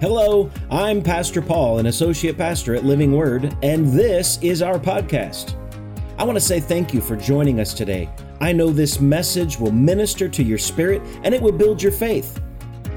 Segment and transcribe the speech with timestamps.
[0.00, 5.56] Hello, I'm Pastor Paul, an associate pastor at Living Word, and this is our podcast.
[6.16, 8.08] I want to say thank you for joining us today.
[8.40, 12.40] I know this message will minister to your spirit and it will build your faith.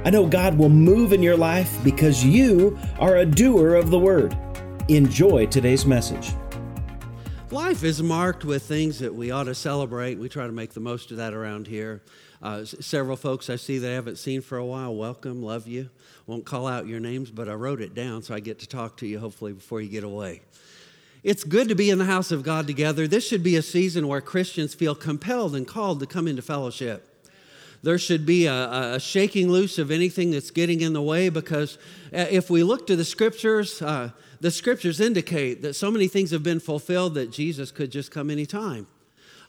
[0.05, 3.97] I know God will move in your life because you are a doer of the
[3.97, 4.37] word.
[4.87, 6.35] Enjoy today's message.
[7.49, 10.19] Life is marked with things that we ought to celebrate.
[10.19, 12.03] We try to make the most of that around here.
[12.41, 15.89] Uh, several folks I see that I haven't seen for a while, welcome, love you.
[16.25, 18.97] Won't call out your names, but I wrote it down so I get to talk
[18.97, 20.41] to you hopefully before you get away.
[21.23, 23.07] It's good to be in the house of God together.
[23.07, 27.07] This should be a season where Christians feel compelled and called to come into fellowship.
[27.83, 31.77] There should be a, a shaking loose of anything that's getting in the way because
[32.11, 36.31] uh, if we look to the scriptures, uh, the scriptures indicate that so many things
[36.31, 38.87] have been fulfilled that Jesus could just come anytime.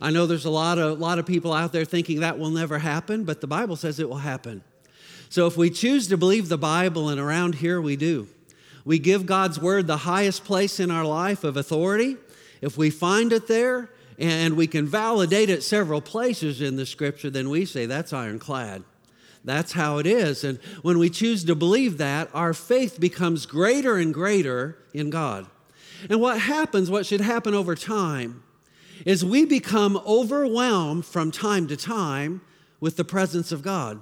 [0.02, 2.80] I know there's a lot of, lot of people out there thinking that will never
[2.80, 4.65] happen, but the Bible says it will happen.
[5.28, 8.27] So if we choose to believe the Bible, and around here we do,
[8.84, 12.17] we give God's word the highest place in our life of authority.
[12.61, 17.30] If we find it there and we can validate it several places in the scripture,
[17.30, 18.83] then we say that's ironclad.
[19.45, 20.42] That's how it is.
[20.42, 25.47] And when we choose to believe that, our faith becomes greater and greater in God.
[26.11, 28.42] And what happens, what should happen over time,
[29.05, 32.41] is we become overwhelmed from time to time
[32.81, 34.00] with the presence of God.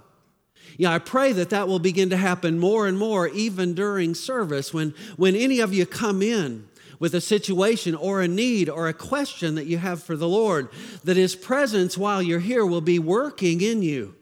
[0.77, 4.73] Yeah, I pray that that will begin to happen more and more, even during service.
[4.73, 8.95] When, when any of you come in with a situation or a need or a
[8.95, 10.69] question that you have for the Lord,
[11.05, 14.15] that His presence while you're here will be working in you.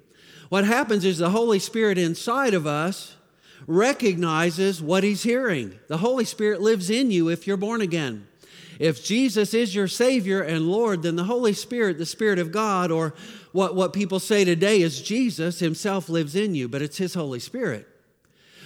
[0.49, 3.17] What happens is the Holy Spirit inside of us
[3.67, 5.79] recognizes what He's hearing.
[5.89, 8.27] The Holy Spirit lives in you if you're born again.
[8.79, 12.91] If Jesus is your Savior and Lord, then the Holy Spirit, the Spirit of God,
[12.91, 13.15] or
[13.53, 17.41] what, what people say today is Jesus Himself lives in you, but it's His Holy
[17.41, 17.89] Spirit.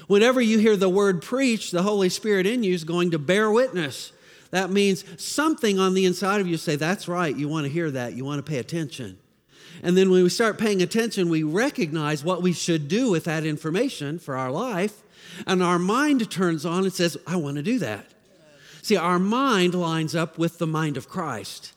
[0.09, 3.51] Whenever you hear the word preached, the Holy Spirit in you is going to bear
[3.51, 4.13] witness.
[4.51, 7.91] That means something on the inside of you say, That's right, you want to hear
[7.91, 9.19] that, you want to pay attention.
[9.83, 13.45] And then when we start paying attention, we recognize what we should do with that
[13.45, 15.03] information for our life.
[15.47, 18.12] And our mind turns on and says, I want to do that.
[18.83, 21.73] See, our mind lines up with the mind of Christ.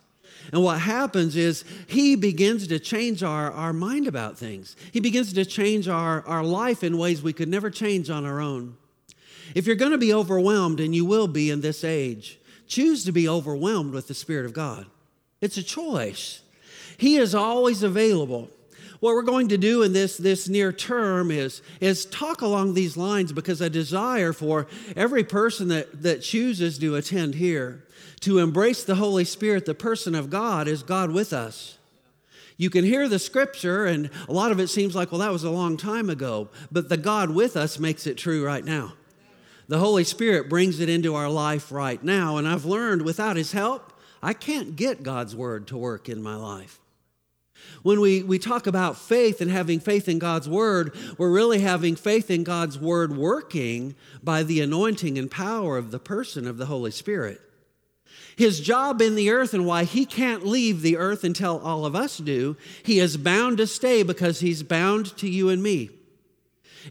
[0.51, 4.75] And what happens is he begins to change our, our mind about things.
[4.91, 8.39] He begins to change our, our life in ways we could never change on our
[8.39, 8.77] own.
[9.53, 13.11] If you're going to be overwhelmed, and you will be in this age, choose to
[13.11, 14.87] be overwhelmed with the Spirit of God.
[15.41, 16.41] It's a choice.
[16.97, 18.49] He is always available
[18.99, 22.95] what we're going to do in this, this near term is, is talk along these
[22.95, 27.83] lines because I desire for every person that, that chooses to attend here
[28.21, 31.77] to embrace the Holy Spirit, the person of God, is God with us.
[32.57, 35.43] You can hear the scripture, and a lot of it seems like, well, that was
[35.43, 38.93] a long time ago, but the God with us makes it true right now.
[39.67, 43.51] The Holy Spirit brings it into our life right now, and I've learned without His
[43.51, 46.79] help, I can't get God's word to work in my life.
[47.83, 51.95] When we, we talk about faith and having faith in God's word, we're really having
[51.95, 56.65] faith in God's word working by the anointing and power of the person of the
[56.65, 57.41] Holy Spirit.
[58.35, 61.95] His job in the earth and why he can't leave the earth until all of
[61.95, 65.89] us do, he is bound to stay because he's bound to you and me.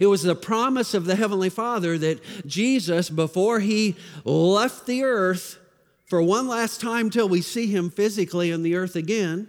[0.00, 5.58] It was the promise of the Heavenly Father that Jesus, before he left the earth
[6.06, 9.48] for one last time till we see him physically on the earth again,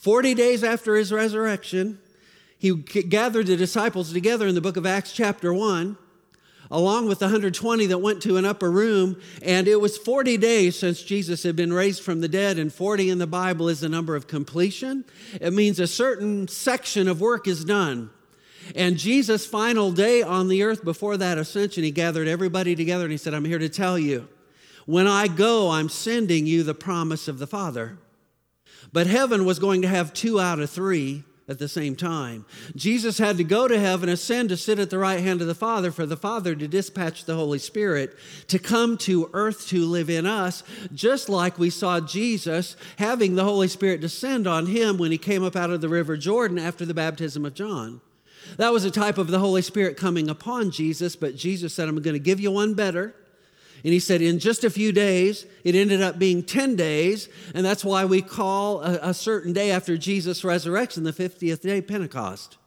[0.00, 1.98] 40 days after his resurrection,
[2.56, 5.94] he gathered the disciples together in the book of Acts, chapter 1,
[6.70, 9.20] along with the 120 that went to an upper room.
[9.42, 13.10] And it was 40 days since Jesus had been raised from the dead, and 40
[13.10, 15.04] in the Bible is the number of completion.
[15.38, 18.08] It means a certain section of work is done.
[18.74, 23.12] And Jesus' final day on the earth before that ascension, he gathered everybody together and
[23.12, 24.28] he said, I'm here to tell you,
[24.86, 27.98] when I go, I'm sending you the promise of the Father.
[28.92, 32.44] But heaven was going to have two out of three at the same time.
[32.76, 35.54] Jesus had to go to heaven, ascend to sit at the right hand of the
[35.54, 38.16] Father, for the Father to dispatch the Holy Spirit
[38.46, 40.62] to come to earth to live in us,
[40.94, 45.42] just like we saw Jesus having the Holy Spirit descend on him when he came
[45.42, 48.00] up out of the River Jordan after the baptism of John.
[48.56, 52.00] That was a type of the Holy Spirit coming upon Jesus, but Jesus said, I'm
[52.00, 53.14] going to give you one better.
[53.82, 57.64] And he said, in just a few days, it ended up being 10 days, and
[57.64, 62.58] that's why we call a, a, certain day after Jesus' resurrection the 50th day Pentecost.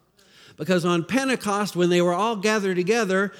[0.57, 3.31] Because on Pentecost, when they were all gathered together,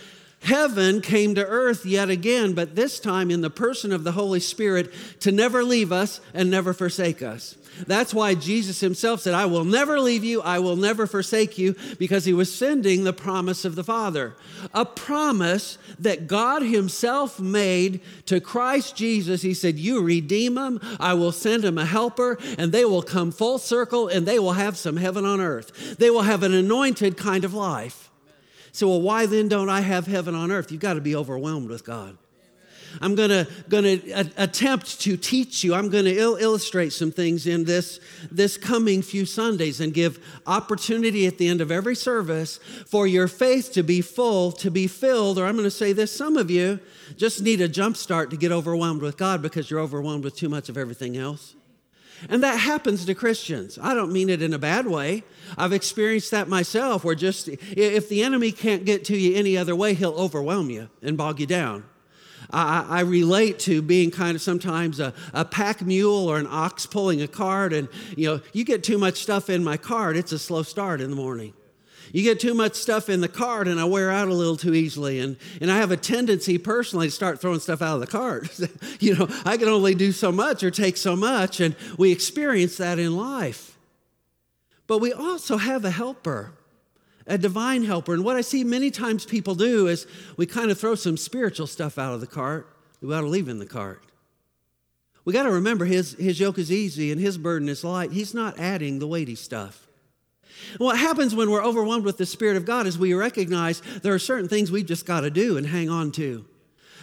[0.44, 4.42] Heaven came to earth yet again, but this time in the person of the Holy
[4.42, 4.92] Spirit
[5.22, 7.56] to never leave us and never forsake us.
[7.88, 11.76] That's why Jesus himself said, I will never leave you, I will never forsake you,
[11.98, 14.36] because he was sending the promise of the Father.
[14.74, 19.42] A promise that God himself made to Christ Jesus.
[19.42, 23.32] He said, You redeem them, I will send them a helper, and they will come
[23.32, 25.98] full circle and they will have some heaven on earth.
[25.98, 28.10] They will have an anointed kind of life.
[28.72, 30.72] So, well, why then don't I have heaven on earth?
[30.72, 32.18] You've got to be overwhelmed with God.
[33.02, 35.74] I'm going to going to attempt to teach you.
[35.74, 38.00] I'm going to il- illustrate some things in this
[38.32, 43.28] this coming few Sundays and give opportunity at the end of every service for your
[43.28, 45.38] faith to be full, to be filled.
[45.40, 46.80] Or I'm going to say this: some of you
[47.18, 50.50] just need a jump start to get overwhelmed with God because you're overwhelmed with too
[50.50, 51.56] much of everything else.
[52.30, 53.78] And that happens to Christians.
[53.82, 55.24] I don't mean it in a bad way.
[55.58, 59.76] I've experienced that myself where just if the enemy can't get to you any other
[59.76, 61.84] way, he'll overwhelm you and bog you down.
[62.54, 66.86] I, I relate to being kind of sometimes a, a pack mule or an ox
[66.86, 67.74] pulling a cart.
[67.74, 71.02] And, you know, you get too much stuff in my cart, it's a slow start
[71.02, 71.54] in the morning.
[72.12, 74.76] You get too much stuff in the cart, and I wear out a little too
[74.76, 75.20] easily.
[75.20, 78.60] And, and I have a tendency personally to start throwing stuff out of the cart.
[79.00, 82.78] you know, I can only do so much or take so much, and we experience
[82.78, 83.80] that in life.
[84.86, 86.52] But we also have a helper
[87.28, 88.14] a divine helper.
[88.14, 91.68] And what I see many times people do is we kind of throw some spiritual
[91.68, 92.68] stuff out of the cart.
[93.02, 94.04] We ought to leave in the cart.
[95.26, 98.12] We got to remember his, his yoke is easy and his burden is light.
[98.12, 99.88] He's not adding the weighty stuff.
[100.78, 104.20] what happens when we're overwhelmed with the Spirit of God is we recognize there are
[104.20, 106.46] certain things we've just got to do and hang on to.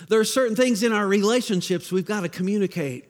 [0.08, 3.06] There are certain things in our relationships we've got to communicate.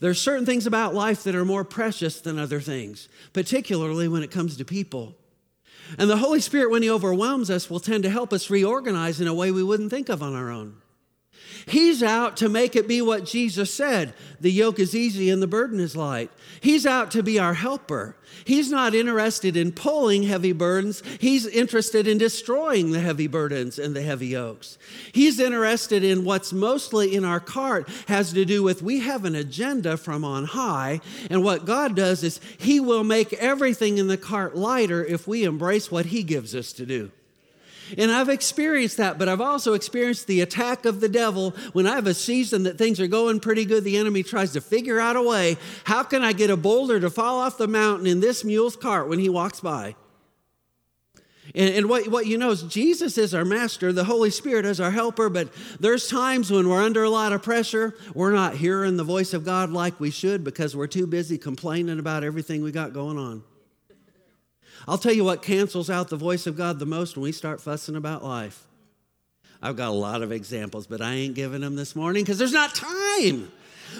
[0.00, 4.22] There are certain things about life that are more precious than other things, particularly when
[4.22, 5.14] it comes to people.
[5.98, 9.26] And the Holy Spirit, when He overwhelms us, will tend to help us reorganize in
[9.26, 10.79] a way we wouldn't think of on our own.
[11.70, 15.46] He's out to make it be what Jesus said the yoke is easy and the
[15.46, 16.30] burden is light.
[16.60, 18.16] He's out to be our helper.
[18.44, 23.94] He's not interested in pulling heavy burdens, he's interested in destroying the heavy burdens and
[23.94, 24.78] the heavy yokes.
[25.12, 29.36] He's interested in what's mostly in our cart has to do with we have an
[29.36, 31.00] agenda from on high,
[31.30, 35.44] and what God does is He will make everything in the cart lighter if we
[35.44, 37.12] embrace what He gives us to do.
[37.98, 41.50] And I've experienced that, but I've also experienced the attack of the devil.
[41.72, 44.60] When I have a season that things are going pretty good, the enemy tries to
[44.60, 48.06] figure out a way how can I get a boulder to fall off the mountain
[48.06, 49.94] in this mule's cart when he walks by?
[51.54, 54.80] And, and, what, what you know is Jesus is our master, the Holy Spirit is
[54.80, 55.48] our helper, but
[55.80, 59.44] there's times when we're under a lot of pressure, we're not hearing the voice of
[59.44, 63.42] God like we should because we're too busy complaining about everything we got going on.
[64.88, 67.60] I'll tell you what cancels out the voice of God the most when we start
[67.60, 68.66] fussing about life.
[69.62, 72.52] I've got a lot of examples, but I ain't giving them this morning because there's
[72.52, 73.52] not time.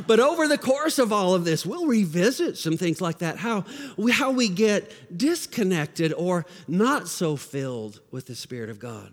[0.07, 3.65] But over the course of all of this, we'll revisit some things like that how
[3.97, 9.13] we, how we get disconnected or not so filled with the Spirit of God.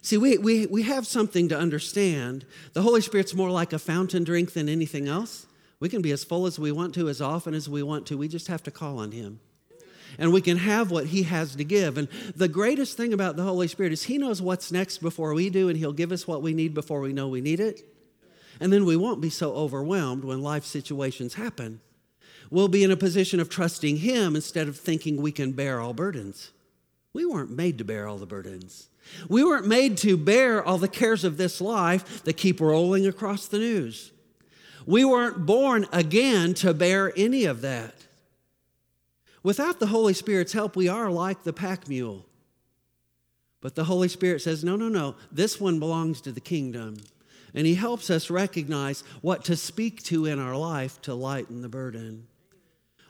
[0.00, 2.44] See, we, we, we have something to understand.
[2.72, 5.46] The Holy Spirit's more like a fountain drink than anything else.
[5.80, 8.18] We can be as full as we want to, as often as we want to.
[8.18, 9.40] We just have to call on Him
[10.16, 11.98] and we can have what He has to give.
[11.98, 15.50] And the greatest thing about the Holy Spirit is He knows what's next before we
[15.50, 17.82] do, and He'll give us what we need before we know we need it.
[18.60, 21.80] And then we won't be so overwhelmed when life situations happen.
[22.50, 25.92] We'll be in a position of trusting Him instead of thinking we can bear all
[25.92, 26.50] burdens.
[27.12, 28.88] We weren't made to bear all the burdens.
[29.28, 33.46] We weren't made to bear all the cares of this life that keep rolling across
[33.46, 34.12] the news.
[34.86, 37.94] We weren't born again to bear any of that.
[39.48, 42.26] Without the Holy Spirit's help, we are like the pack mule.
[43.62, 46.98] But the Holy Spirit says, no, no, no, this one belongs to the kingdom.
[47.54, 51.68] And He helps us recognize what to speak to in our life to lighten the
[51.70, 52.26] burden.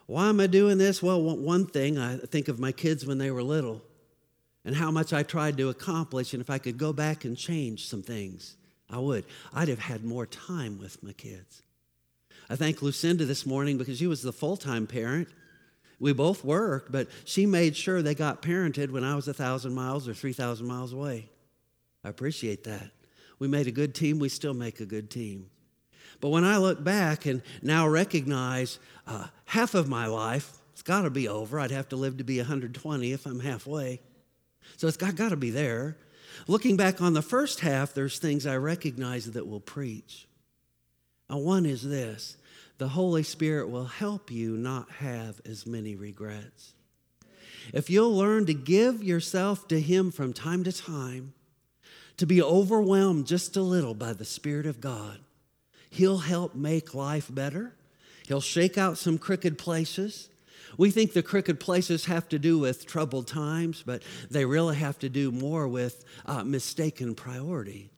[0.07, 1.02] Why am I doing this?
[1.02, 3.83] Well, one thing, I think of my kids when they were little
[4.64, 6.35] and how much I tried to accomplish.
[6.35, 8.57] And if I could go back and change some things,
[8.88, 9.25] I would.
[9.52, 11.62] I'd have had more time with my kids.
[12.49, 15.26] I thank Lucinda this morning because she was the full time parent.
[16.00, 19.75] We both worked, but she made sure they got parented when I was a thousand
[19.75, 21.28] miles or 3,000 miles away.
[22.05, 22.90] I appreciate that.
[23.38, 24.19] We made a good team.
[24.19, 25.50] We still make a good team.
[26.21, 31.02] But when I look back and now recognize uh, half of my life, it's got
[31.02, 31.59] to be over.
[31.59, 34.00] I'd have to live to be 120 if I'm halfway.
[34.76, 35.97] So it's got, got to be there.
[36.47, 40.28] Looking back on the first half, there's things I recognize that will preach.
[41.28, 42.37] Now, one is this
[42.78, 46.73] the Holy Spirit will help you not have as many regrets.
[47.75, 51.35] If you'll learn to give yourself to Him from time to time,
[52.16, 55.18] to be overwhelmed just a little by the Spirit of God.
[55.90, 57.75] He'll help make life better.
[58.26, 60.28] He'll shake out some crooked places.
[60.76, 64.99] We think the crooked places have to do with troubled times, but they really have
[65.00, 67.90] to do more with uh, mistaken priority.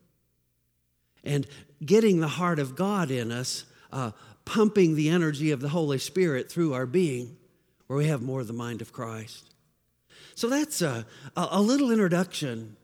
[1.24, 1.46] And
[1.84, 4.12] getting the heart of God in us, uh,
[4.50, 7.36] pumping the energy of the Holy Spirit through our being,
[7.86, 9.54] where we have more of the mind of Christ.
[10.34, 12.76] So that's a, a little introduction,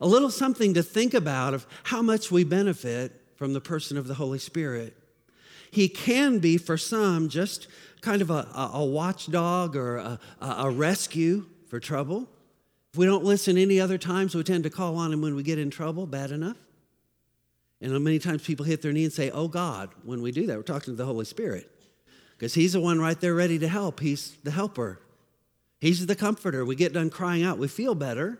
[0.00, 4.06] a little something to think about of how much we benefit from the person of
[4.06, 4.96] the Holy Spirit.
[5.72, 7.66] He can be, for some, just
[8.02, 12.28] kind of a, a watchdog or a, a rescue for trouble.
[12.92, 15.42] If we don't listen any other times, we tend to call on him when we
[15.42, 16.56] get in trouble, bad enough.
[17.80, 20.56] And many times people hit their knee and say, Oh God, when we do that,
[20.56, 21.70] we're talking to the Holy Spirit.
[22.36, 24.00] Because He's the one right there ready to help.
[24.00, 25.00] He's the helper,
[25.80, 26.64] He's the comforter.
[26.64, 28.38] We get done crying out, we feel better.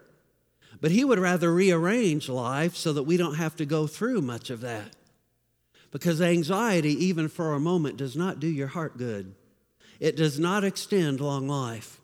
[0.81, 4.51] But he would rather rearrange life so that we don't have to go through much
[4.51, 4.97] of that.
[5.91, 9.35] Because anxiety, even for a moment, does not do your heart good.
[9.99, 12.01] It does not extend long life.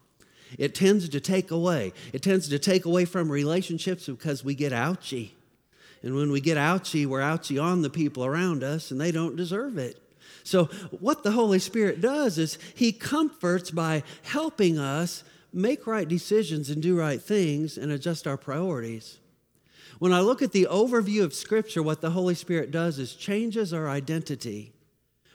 [0.58, 1.92] It tends to take away.
[2.12, 5.34] It tends to take away from relationships because we get ouchy.
[6.06, 9.34] And when we get ouchy, we're ouchy on the people around us and they don't
[9.34, 10.00] deserve it.
[10.44, 10.66] So,
[11.00, 16.80] what the Holy Spirit does is He comforts by helping us make right decisions and
[16.80, 19.18] do right things and adjust our priorities.
[19.98, 23.72] When I look at the overview of Scripture, what the Holy Spirit does is changes
[23.72, 24.74] our identity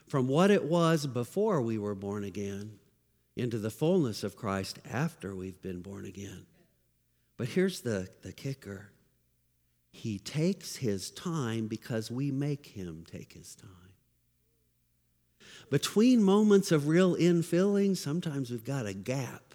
[0.08, 2.80] from what it was before we were born again
[3.36, 6.46] into the fullness of Christ after we've been born again.
[7.36, 8.91] But here's the, the kicker
[9.92, 13.70] He takes His time because we make Him take His time.
[15.70, 19.52] Between moments of real infilling, sometimes we've got a gap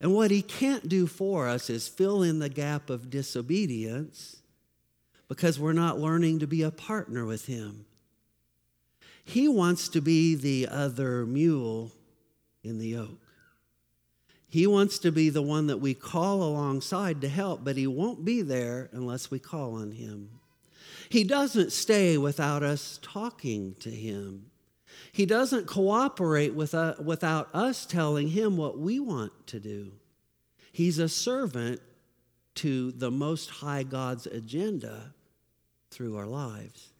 [0.00, 4.36] and what he can't do for us is fill in the gap of disobedience
[5.26, 7.84] because we're not learning to be a partner with him.
[9.24, 11.92] He wants to be the other mule
[12.62, 13.20] in the yoke.
[14.48, 18.24] He wants to be the one that we call alongside to help, but he won't
[18.24, 20.30] be there unless we call on him.
[21.10, 24.50] He doesn't stay without us talking to him.
[25.12, 29.92] He doesn't cooperate with, uh, without us telling him what we want to do.
[30.72, 31.80] He's a servant
[32.56, 35.14] to the Most High God's agenda
[35.90, 36.92] through our lives.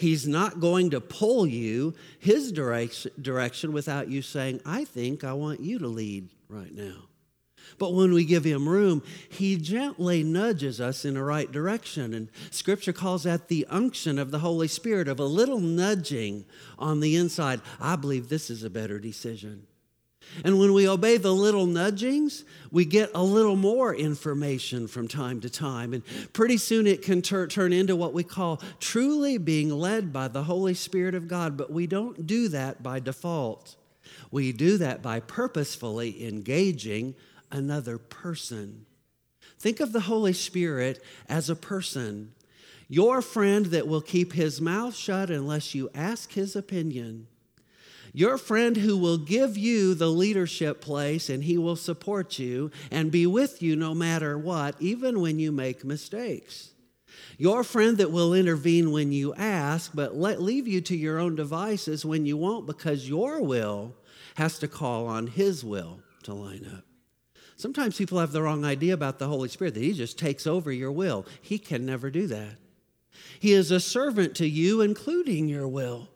[0.00, 5.60] He's not going to pull you his direction without you saying, I think I want
[5.60, 7.02] you to lead right now.
[7.78, 12.14] But when we give him room, he gently nudges us in the right direction.
[12.14, 16.46] And scripture calls that the unction of the Holy Spirit, of a little nudging
[16.78, 17.60] on the inside.
[17.78, 19.66] I believe this is a better decision.
[20.44, 25.40] And when we obey the little nudgings, we get a little more information from time
[25.40, 25.92] to time.
[25.92, 30.28] And pretty soon it can tur- turn into what we call truly being led by
[30.28, 31.56] the Holy Spirit of God.
[31.56, 33.76] But we don't do that by default,
[34.30, 37.14] we do that by purposefully engaging
[37.50, 38.86] another person.
[39.58, 42.32] Think of the Holy Spirit as a person,
[42.88, 47.26] your friend that will keep his mouth shut unless you ask his opinion.
[48.12, 53.10] Your friend who will give you the leadership place and he will support you and
[53.10, 56.70] be with you no matter what, even when you make mistakes.
[57.38, 61.36] Your friend that will intervene when you ask, but let leave you to your own
[61.36, 63.94] devices when you won't because your will
[64.34, 66.84] has to call on his will to line up.
[67.56, 70.72] Sometimes people have the wrong idea about the Holy Spirit, that He just takes over
[70.72, 71.26] your will.
[71.42, 72.56] He can never do that.
[73.38, 76.08] He is a servant to you, including your will.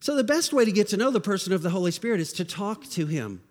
[0.00, 2.32] So, the best way to get to know the person of the Holy Spirit is
[2.34, 3.42] to talk to Him.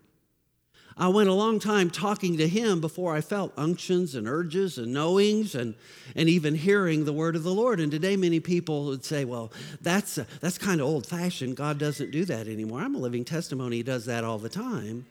[0.96, 4.92] I went a long time talking to Him before I felt unctions and urges and
[4.92, 5.74] knowings and,
[6.14, 7.80] and even hearing the word of the Lord.
[7.80, 11.56] And today, many people would say, well, that's, that's kind of old fashioned.
[11.56, 12.80] God doesn't do that anymore.
[12.80, 15.06] I'm a living testimony, He does that all the time.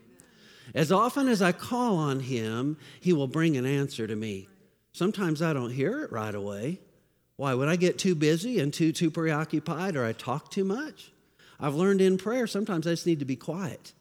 [0.75, 4.47] As often as I call on him, he will bring an answer to me.
[4.91, 6.79] Sometimes I don't hear it right away.
[7.37, 7.53] Why?
[7.53, 11.11] Would I get too busy and too too preoccupied or I talk too much,
[11.59, 13.93] I've learned in prayer sometimes I just need to be quiet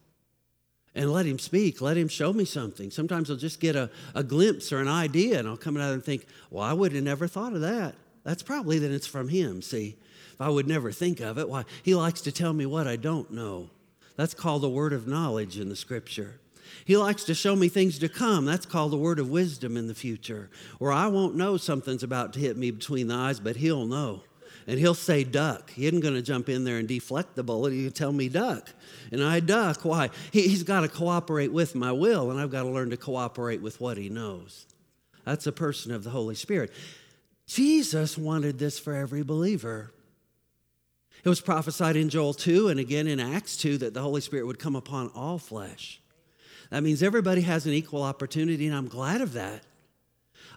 [0.95, 2.91] and let him speak, let him show me something.
[2.91, 6.03] Sometimes I'll just get a, a glimpse or an idea and I'll come out and
[6.03, 7.95] think, well, I would have never thought of that.
[8.23, 9.97] That's probably that it's from him, see.
[10.33, 11.65] If I would never think of it, why?
[11.83, 13.69] He likes to tell me what I don't know.
[14.15, 16.39] That's called the word of knowledge in the scripture.
[16.85, 18.45] He likes to show me things to come.
[18.45, 20.49] That's called the word of wisdom in the future.
[20.79, 24.23] Or I won't know something's about to hit me between the eyes, but he'll know.
[24.69, 25.71] And he'll say, duck.
[25.71, 27.73] He isn't going to jump in there and deflect the bullet.
[27.73, 28.69] He'll tell me, duck.
[29.11, 29.83] And I duck.
[29.83, 30.11] Why?
[30.31, 33.63] He, he's got to cooperate with my will, and I've got to learn to cooperate
[33.63, 34.67] with what he knows.
[35.25, 36.71] That's a person of the Holy Spirit.
[37.47, 39.91] Jesus wanted this for every believer.
[41.23, 44.45] It was prophesied in Joel 2 and again in Acts 2 that the Holy Spirit
[44.45, 45.99] would come upon all flesh.
[46.69, 49.63] That means everybody has an equal opportunity, and I'm glad of that.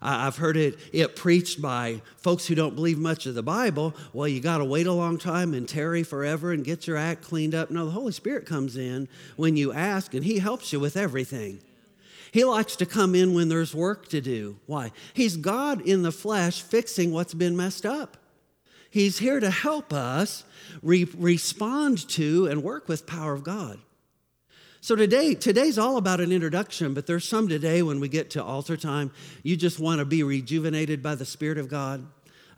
[0.02, 3.94] I've heard it, it preached by folks who don't believe much of the Bible.
[4.12, 7.22] Well, you got to wait a long time and tarry forever and get your act
[7.22, 7.70] cleaned up.
[7.70, 11.60] No, the Holy Spirit comes in when you ask, and He helps you with everything.
[12.32, 14.56] He likes to come in when there's work to do.
[14.66, 14.90] Why?
[15.14, 18.16] He's God in the flesh fixing what's been messed up.
[18.90, 20.44] He's here to help us
[20.82, 23.78] re- respond to and work with power of God.
[24.84, 28.42] So today, today's all about an introduction, but there's some today when we get to
[28.42, 29.12] altar time,
[29.44, 32.04] you just want to be rejuvenated by the Spirit of God.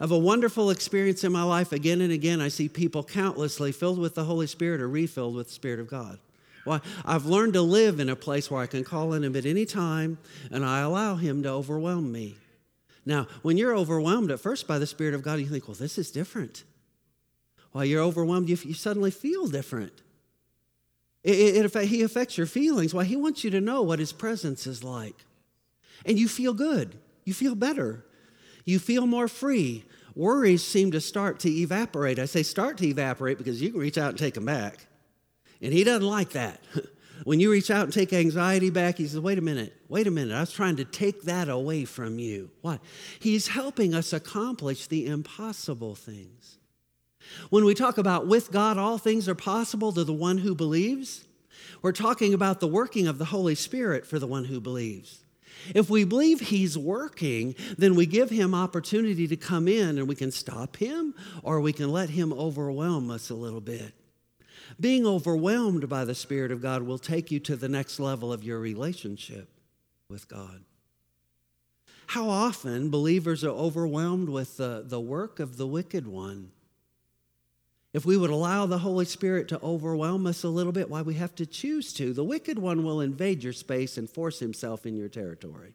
[0.00, 3.98] Of a wonderful experience in my life, again and again, I see people countlessly filled
[3.98, 6.18] with the Holy Spirit or refilled with the Spirit of God.
[6.64, 9.44] Well, I've learned to live in a place where I can call on Him at
[9.44, 10.16] any time
[10.50, 12.38] and I allow Him to overwhelm me.
[13.04, 15.98] Now, when you're overwhelmed at first by the Spirit of God, you think, well, this
[15.98, 16.64] is different.
[17.72, 20.00] While you're overwhelmed, you, you suddenly feel different.
[21.24, 22.92] It, it, he affects your feelings.
[22.92, 23.04] Why?
[23.04, 25.24] He wants you to know what his presence is like.
[26.04, 26.96] And you feel good.
[27.24, 28.04] You feel better.
[28.66, 29.84] You feel more free.
[30.14, 32.18] Worries seem to start to evaporate.
[32.18, 34.86] I say start to evaporate because you can reach out and take them back.
[35.62, 36.60] And he doesn't like that.
[37.24, 40.10] when you reach out and take anxiety back, he says, wait a minute, wait a
[40.10, 40.34] minute.
[40.34, 42.50] I was trying to take that away from you.
[42.60, 42.80] Why?
[43.18, 46.58] He's helping us accomplish the impossible things.
[47.50, 51.24] When we talk about with God, all things are possible to the one who believes,
[51.82, 55.24] we're talking about the working of the Holy Spirit for the one who believes.
[55.74, 60.14] If we believe He's working, then we give Him opportunity to come in and we
[60.14, 63.92] can stop Him or we can let Him overwhelm us a little bit.
[64.80, 68.44] Being overwhelmed by the Spirit of God will take you to the next level of
[68.44, 69.48] your relationship
[70.08, 70.64] with God.
[72.08, 76.50] How often believers are overwhelmed with the, the work of the wicked one
[77.94, 81.14] if we would allow the Holy Spirit to overwhelm us a little bit, why we
[81.14, 84.96] have to choose to, the wicked one will invade your space and force himself in
[84.96, 85.74] your territory.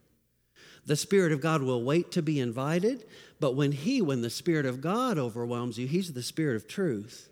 [0.86, 3.06] The Spirit of God will wait to be invited,
[3.40, 7.30] but when He, when the Spirit of God overwhelms you, He's the Spirit of truth.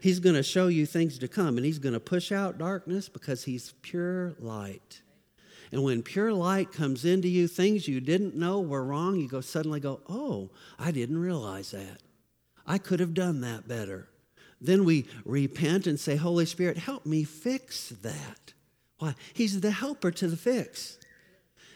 [0.00, 3.08] He's going to show you things to come, and He's going to push out darkness
[3.08, 5.02] because He's pure light.
[5.72, 9.40] And when pure light comes into you, things you didn't know were wrong, you go
[9.40, 12.02] suddenly go, Oh, I didn't realize that.
[12.66, 14.08] I could have done that better.
[14.62, 18.54] Then we repent and say, Holy Spirit, help me fix that.
[18.98, 19.14] Why?
[19.34, 20.98] He's the helper to the fix.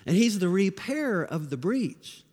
[0.06, 2.24] And He's the repairer of the breach.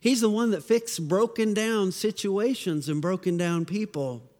[0.00, 4.30] He's the one that fixed broken down situations and broken down people.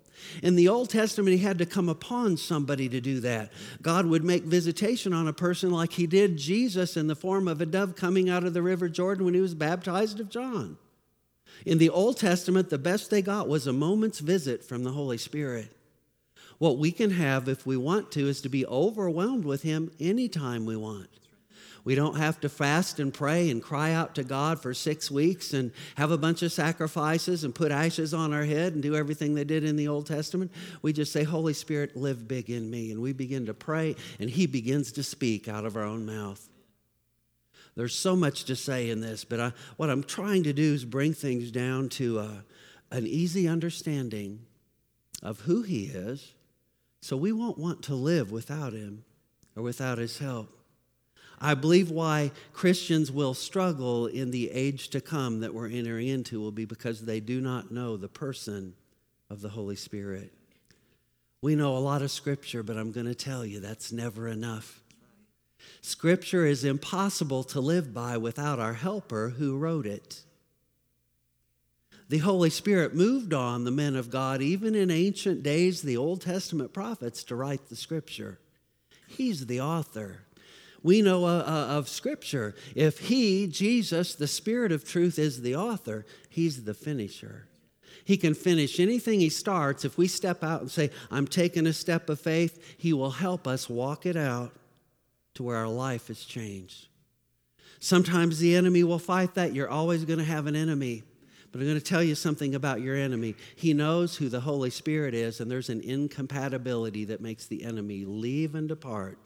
[0.43, 3.53] In the Old Testament, he had to come upon somebody to do that.
[3.81, 7.61] God would make visitation on a person like he did Jesus in the form of
[7.61, 10.77] a dove coming out of the River Jordan when he was baptized of John.
[11.65, 15.19] In the Old Testament, the best they got was a moment's visit from the Holy
[15.19, 15.71] Spirit.
[16.59, 20.67] What we can have if we want to is to be overwhelmed with Him anytime
[20.67, 21.09] we want.
[21.85, 25.53] We don't have to fast and pray and cry out to God for six weeks
[25.53, 29.35] and have a bunch of sacrifices and put ashes on our head and do everything
[29.35, 30.51] they did in the Old Testament.
[30.81, 32.91] We just say, Holy Spirit, live big in me.
[32.91, 36.49] And we begin to pray, and He begins to speak out of our own mouth.
[37.77, 40.85] There's so much to say in this, but I, what I'm trying to do is
[40.85, 42.29] bring things down to uh,
[42.91, 44.41] an easy understanding
[45.23, 46.35] of who He is,
[47.01, 49.05] so we won't want to live without Him
[49.57, 50.57] or without His help.
[51.41, 56.41] I believe why Christians will struggle in the age to come that we're entering into
[56.41, 58.75] will be because they do not know the person
[59.29, 60.33] of the Holy Spirit.
[61.43, 64.81] We know a lot of scripture, but I'm going to tell you that's never enough.
[65.81, 70.23] Scripture is impossible to live by without our helper who wrote it.
[72.09, 76.21] The Holy Spirit moved on the men of God, even in ancient days, the Old
[76.21, 78.39] Testament prophets, to write the Scripture.
[79.07, 80.21] He's the author.
[80.83, 82.55] We know uh, uh, of Scripture.
[82.75, 87.47] If He, Jesus, the Spirit of truth, is the author, He's the finisher.
[88.05, 89.85] He can finish anything He starts.
[89.85, 93.47] If we step out and say, I'm taking a step of faith, He will help
[93.47, 94.53] us walk it out
[95.35, 96.89] to where our life is changed.
[97.81, 99.55] Sometimes the enemy will fight that.
[99.55, 101.03] You're always going to have an enemy.
[101.53, 103.37] But I'm going to tell you something about your enemy.
[103.55, 108.05] He knows who the Holy Spirit is, and there's an incompatibility that makes the enemy
[108.05, 109.19] leave and depart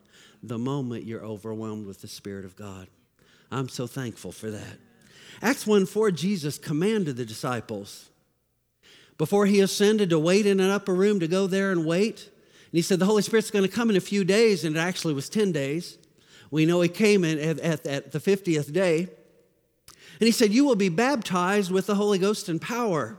[0.42, 2.88] the moment you're overwhelmed with the Spirit of God.
[3.50, 4.78] I'm so thankful for that.
[5.40, 8.10] Acts 1 4, Jesus commanded the disciples
[9.16, 12.24] before he ascended to wait in an upper room to go there and wait.
[12.26, 14.80] And he said, The Holy Spirit's going to come in a few days, and it
[14.80, 15.97] actually was 10 days.
[16.50, 19.08] We know he came in at, at, at the 50th day.
[20.20, 23.18] And he said, You will be baptized with the Holy Ghost and power.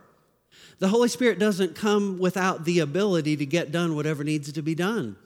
[0.79, 4.75] The Holy Spirit doesn't come without the ability to get done whatever needs to be
[4.75, 5.17] done.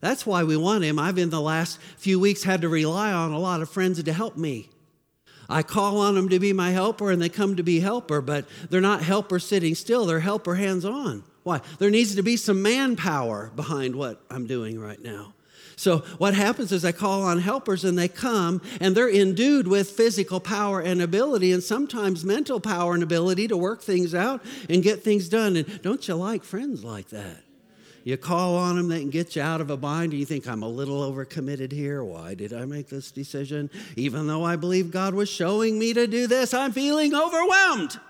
[0.00, 0.98] That's why we want him.
[0.98, 4.12] I've in the last few weeks had to rely on a lot of friends to
[4.12, 4.70] help me.
[5.48, 8.46] I call on them to be my helper and they come to be helper, but
[8.70, 11.24] they're not helper sitting still, they're helper hands on.
[11.42, 11.62] Why?
[11.78, 15.32] There needs to be some manpower behind what I'm doing right now.
[15.78, 19.88] So, what happens is I call on helpers and they come and they're endued with
[19.88, 24.82] physical power and ability and sometimes mental power and ability to work things out and
[24.82, 25.54] get things done.
[25.54, 27.44] And don't you like friends like that?
[28.02, 30.64] You call on them, they can get you out of a bind, you think, I'm
[30.64, 32.02] a little overcommitted here.
[32.02, 33.70] Why did I make this decision?
[33.94, 38.00] Even though I believe God was showing me to do this, I'm feeling overwhelmed.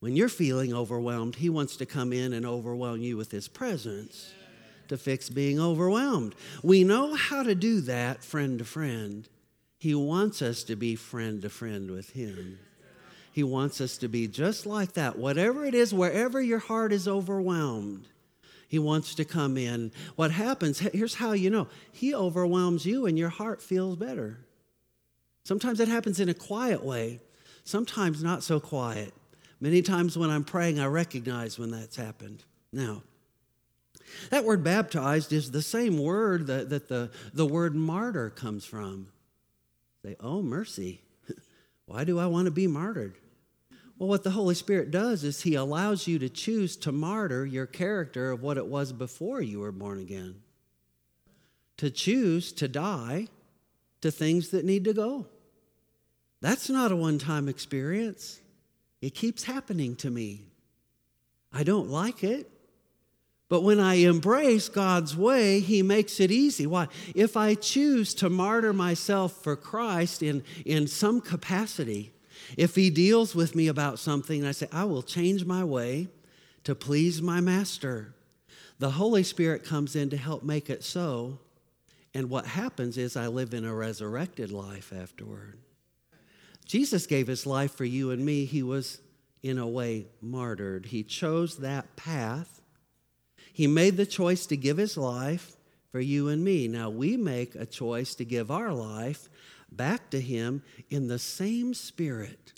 [0.00, 4.32] When you're feeling overwhelmed, He wants to come in and overwhelm you with His presence
[4.88, 6.34] to fix being overwhelmed.
[6.62, 9.28] We know how to do that friend to friend.
[9.78, 12.58] He wants us to be friend to friend with Him.
[13.32, 15.18] He wants us to be just like that.
[15.18, 18.08] Whatever it is, wherever your heart is overwhelmed,
[18.68, 19.92] He wants to come in.
[20.16, 24.38] What happens, here's how you know He overwhelms you and your heart feels better.
[25.44, 27.20] Sometimes it happens in a quiet way,
[27.62, 29.12] sometimes not so quiet.
[29.60, 32.42] Many times when I'm praying, I recognize when that's happened.
[32.72, 33.02] Now,
[34.30, 39.08] that word baptized is the same word that, that the, the word martyr comes from.
[40.02, 41.00] Say, oh, mercy.
[41.86, 43.16] Why do I want to be martyred?
[43.98, 47.66] Well, what the Holy Spirit does is He allows you to choose to martyr your
[47.66, 50.42] character of what it was before you were born again.
[51.78, 53.28] To choose to die
[54.02, 55.26] to things that need to go.
[56.40, 58.40] That's not a one time experience.
[59.00, 60.42] It keeps happening to me.
[61.52, 62.50] I don't like it.
[63.48, 66.66] But when I embrace God's way, He makes it easy.
[66.66, 66.88] Why?
[67.14, 72.12] If I choose to martyr myself for Christ in, in some capacity,
[72.56, 76.08] if He deals with me about something, I say, I will change my way
[76.64, 78.14] to please my Master.
[78.78, 81.38] The Holy Spirit comes in to help make it so.
[82.12, 85.58] And what happens is I live in a resurrected life afterward.
[86.64, 88.44] Jesus gave his life for you and me.
[88.44, 89.00] He was,
[89.42, 90.86] in a way, martyred.
[90.86, 92.55] He chose that path
[93.56, 95.56] he made the choice to give his life
[95.90, 96.68] for you and me.
[96.68, 99.30] Now we make a choice to give our life
[99.72, 102.52] back to him in the same spirit,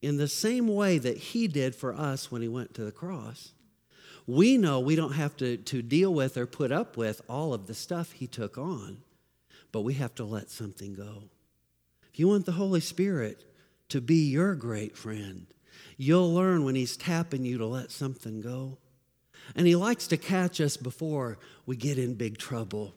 [0.00, 3.52] in the same way that he did for us when he went to the cross.
[4.26, 7.68] We know we don't have to, to deal with or put up with all of
[7.68, 8.96] the stuff he took on,
[9.70, 11.30] but we have to let something go.
[12.12, 13.44] If you want the Holy Spirit
[13.90, 15.46] to be your great friend,
[15.96, 18.78] you'll learn when he's tapping you to let something go.
[19.54, 22.94] And he likes to catch us before we get in big trouble.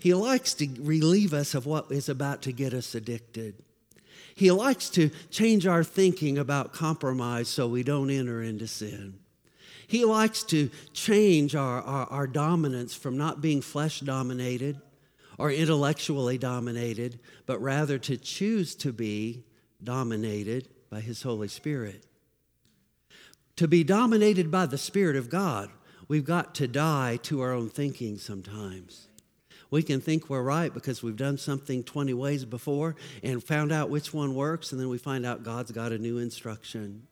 [0.00, 3.54] He likes to relieve us of what is about to get us addicted.
[4.34, 9.18] He likes to change our thinking about compromise so we don't enter into sin.
[9.86, 14.80] He likes to change our, our, our dominance from not being flesh dominated
[15.38, 19.44] or intellectually dominated, but rather to choose to be
[19.82, 22.05] dominated by His Holy Spirit.
[23.56, 25.70] To be dominated by the Spirit of God,
[26.08, 29.08] we've got to die to our own thinking sometimes.
[29.70, 33.88] We can think we're right because we've done something 20 ways before and found out
[33.88, 37.06] which one works, and then we find out God's got a new instruction.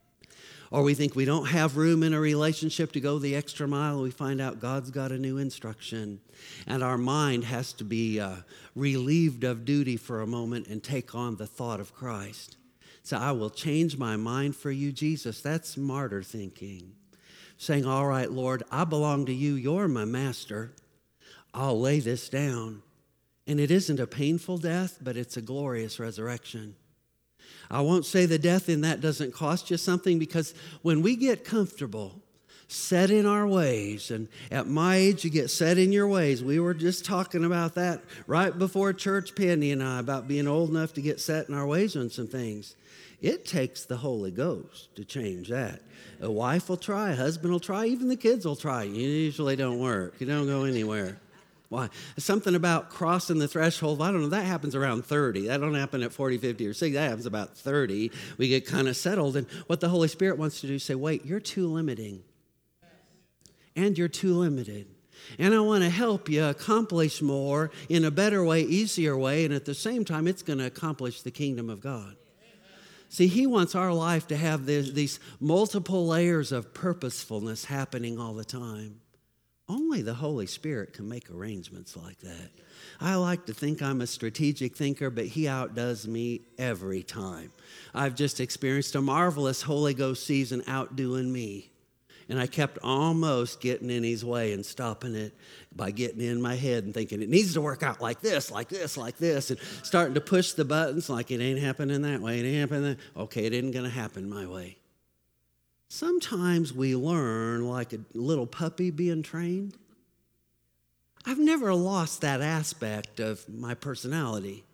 [0.70, 3.94] Or we think we don't have room in a relationship to go the extra mile,
[3.94, 6.20] and we find out God's got a new instruction.
[6.66, 8.37] And our mind has to be uh,
[8.74, 12.59] relieved of duty for a moment and take on the thought of Christ.
[13.05, 15.43] So I will change my mind for you, Jesus.
[15.43, 16.93] That's martyr thinking.
[17.59, 19.55] Saying, All right, Lord, I belong to you.
[19.55, 20.73] You're my master.
[21.53, 22.83] I'll lay this down.
[23.47, 26.77] And it isn't a painful death, but it's a glorious resurrection.
[27.71, 31.45] I won't say the death in that doesn't cost you something because when we get
[31.45, 32.23] comfortable,
[32.68, 36.42] set in our ways, and at my age, you get set in your ways.
[36.42, 40.70] We were just talking about that right before church, Penny and I, about being old
[40.70, 42.77] enough to get set in our ways on some things.
[43.20, 45.81] It takes the Holy Ghost to change that.
[46.20, 48.83] A wife will try, a husband will try, even the kids will try.
[48.85, 51.18] You usually don't work, you don't go anywhere.
[51.70, 51.88] Why?
[52.18, 55.48] Something about crossing the threshold, I don't know, that happens around 30.
[55.48, 56.92] That don't happen at 40, 50, or 60.
[56.94, 58.12] That happens about 30.
[58.38, 59.37] We get kind of settled.
[59.37, 62.22] And what the Holy Spirit wants to do is say, wait, you're too limiting.
[63.76, 64.87] And you're too limited.
[65.38, 69.54] And I want to help you accomplish more in a better way, easier way, and
[69.54, 72.16] at the same time, it's going to accomplish the kingdom of God.
[73.08, 78.34] See, He wants our life to have this, these multiple layers of purposefulness happening all
[78.34, 79.00] the time.
[79.68, 82.50] Only the Holy Spirit can make arrangements like that.
[83.00, 87.50] I like to think I'm a strategic thinker, but He outdoes me every time.
[87.94, 91.70] I've just experienced a marvelous Holy Ghost season outdoing me.
[92.28, 95.34] And I kept almost getting in his way and stopping it
[95.74, 98.68] by getting in my head and thinking it needs to work out like this, like
[98.68, 102.40] this, like this, and starting to push the buttons like it ain't happening that way,
[102.40, 102.96] it ain't happening.
[103.16, 104.78] Okay, it isn't going to happen my way.
[105.88, 109.76] Sometimes we learn like a little puppy being trained.
[111.26, 114.64] I've never lost that aspect of my personality.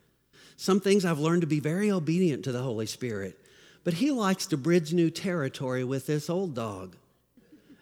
[0.56, 3.38] Some things I've learned to be very obedient to the Holy Spirit,
[3.84, 6.96] but He likes to bridge new territory with this old dog.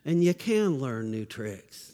[0.09, 1.93] And you can learn new tricks.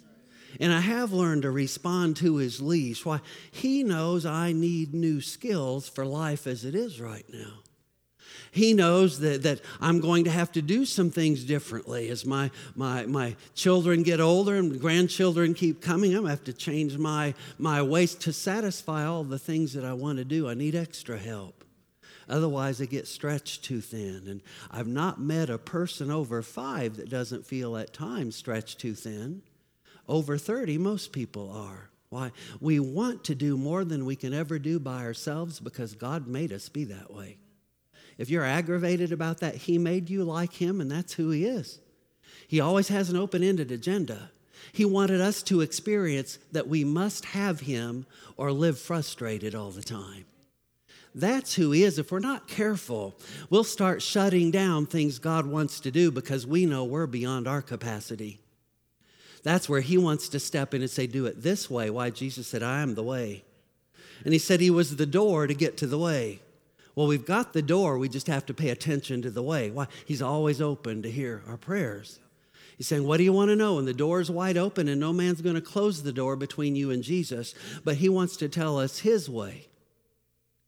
[0.60, 3.04] And I have learned to respond to His leash.
[3.04, 3.18] Why?
[3.50, 7.54] He knows I need new skills for life as it is right now.
[8.52, 12.52] He knows that, that I'm going to have to do some things differently as my,
[12.76, 16.12] my, my children get older and grandchildren keep coming.
[16.12, 19.84] I'm going to have to change my, my ways to satisfy all the things that
[19.84, 20.48] I want to do.
[20.48, 21.63] I need extra help.
[22.28, 24.22] Otherwise, I get stretched too thin.
[24.26, 28.94] And I've not met a person over five that doesn't feel at times stretched too
[28.94, 29.42] thin.
[30.08, 31.90] Over 30, most people are.
[32.10, 32.30] Why?
[32.60, 36.52] We want to do more than we can ever do by ourselves because God made
[36.52, 37.38] us be that way.
[38.18, 41.80] If you're aggravated about that, He made you like Him, and that's who He is.
[42.46, 44.30] He always has an open ended agenda.
[44.72, 48.06] He wanted us to experience that we must have Him
[48.36, 50.24] or live frustrated all the time.
[51.14, 51.98] That's who He is.
[51.98, 53.14] If we're not careful,
[53.48, 57.62] we'll start shutting down things God wants to do because we know we're beyond our
[57.62, 58.40] capacity.
[59.44, 61.88] That's where He wants to step in and say, Do it this way.
[61.88, 62.10] Why?
[62.10, 63.44] Jesus said, I am the way.
[64.24, 66.40] And He said He was the door to get to the way.
[66.96, 69.70] Well, we've got the door, we just have to pay attention to the way.
[69.70, 69.86] Why?
[70.04, 72.18] He's always open to hear our prayers.
[72.76, 73.78] He's saying, What do you want to know?
[73.78, 76.74] And the door is wide open, and no man's going to close the door between
[76.74, 77.54] you and Jesus.
[77.84, 79.68] But he wants to tell us his way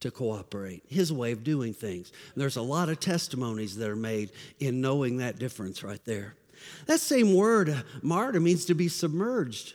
[0.01, 2.13] to cooperate, his way of doing things.
[2.35, 4.31] And there's a lot of testimonies that are made
[4.61, 6.35] in knowing that difference right there.
[6.87, 9.75] That same word, martyr, means to be submerged.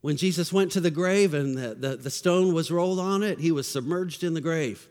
[0.00, 3.38] When Jesus went to the grave and the, the, the, stone was rolled on it,
[3.40, 4.86] he was submerged in the grave.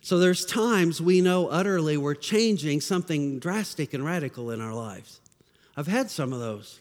[0.00, 5.20] So there's times we know utterly we're changing something drastic and radical in our lives.
[5.76, 6.80] I've had some of those.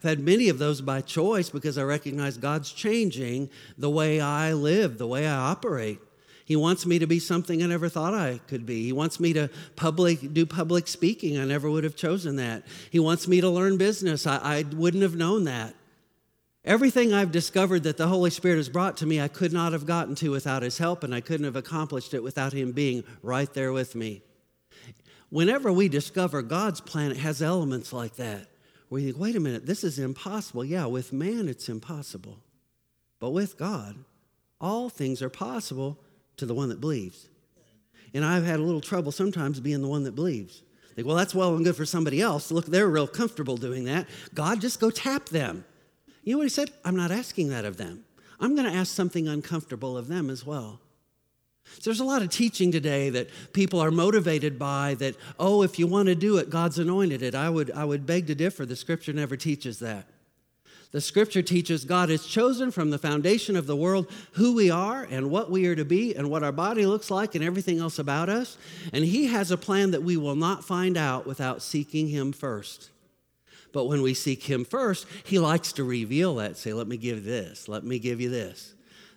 [0.00, 4.54] I've had many of those by choice because I recognize God's changing the way I
[4.54, 6.00] live, the way I operate.
[6.46, 8.82] He wants me to be something I never thought I could be.
[8.82, 11.38] He wants me to public do public speaking.
[11.38, 12.66] I never would have chosen that.
[12.90, 14.26] He wants me to learn business.
[14.26, 15.74] I, I wouldn't have known that.
[16.64, 19.86] Everything I've discovered that the Holy Spirit has brought to me, I could not have
[19.86, 23.52] gotten to without His help, and I couldn't have accomplished it without Him being right
[23.54, 24.22] there with me.
[25.28, 28.48] Whenever we discover God's plan, it has elements like that,
[28.90, 30.64] where you think, wait a minute, this is impossible.
[30.64, 32.40] Yeah, with man, it's impossible.
[33.20, 33.96] But with God,
[34.60, 35.96] all things are possible
[36.36, 37.28] to the one that believes.
[38.12, 40.62] And I've had a little trouble sometimes being the one that believes.
[40.96, 42.50] Think, well, that's well and good for somebody else.
[42.50, 44.08] Look, they're real comfortable doing that.
[44.34, 45.64] God, just go tap them.
[46.24, 46.72] You know what he said?
[46.84, 48.04] I'm not asking that of them.
[48.40, 50.80] I'm going to ask something uncomfortable of them as well.
[51.74, 55.78] So there's a lot of teaching today that people are motivated by that, oh, if
[55.78, 57.34] you want to do it, God's anointed it.
[57.34, 58.66] I would, I would beg to differ.
[58.66, 60.06] The scripture never teaches that.
[60.92, 65.06] The scripture teaches God has chosen from the foundation of the world who we are
[65.08, 67.98] and what we are to be and what our body looks like and everything else
[68.00, 68.58] about us.
[68.92, 72.90] And He has a plan that we will not find out without seeking Him first.
[73.72, 76.56] But when we seek Him first, He likes to reveal that.
[76.56, 78.74] Say, let me give you this, let me give you this.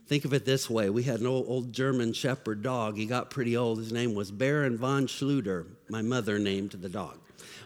[0.07, 2.97] Think of it this way we had an old, old German Shepherd dog.
[2.97, 3.79] He got pretty old.
[3.79, 5.65] His name was Baron von Schluter.
[5.89, 7.17] My mother named the dog.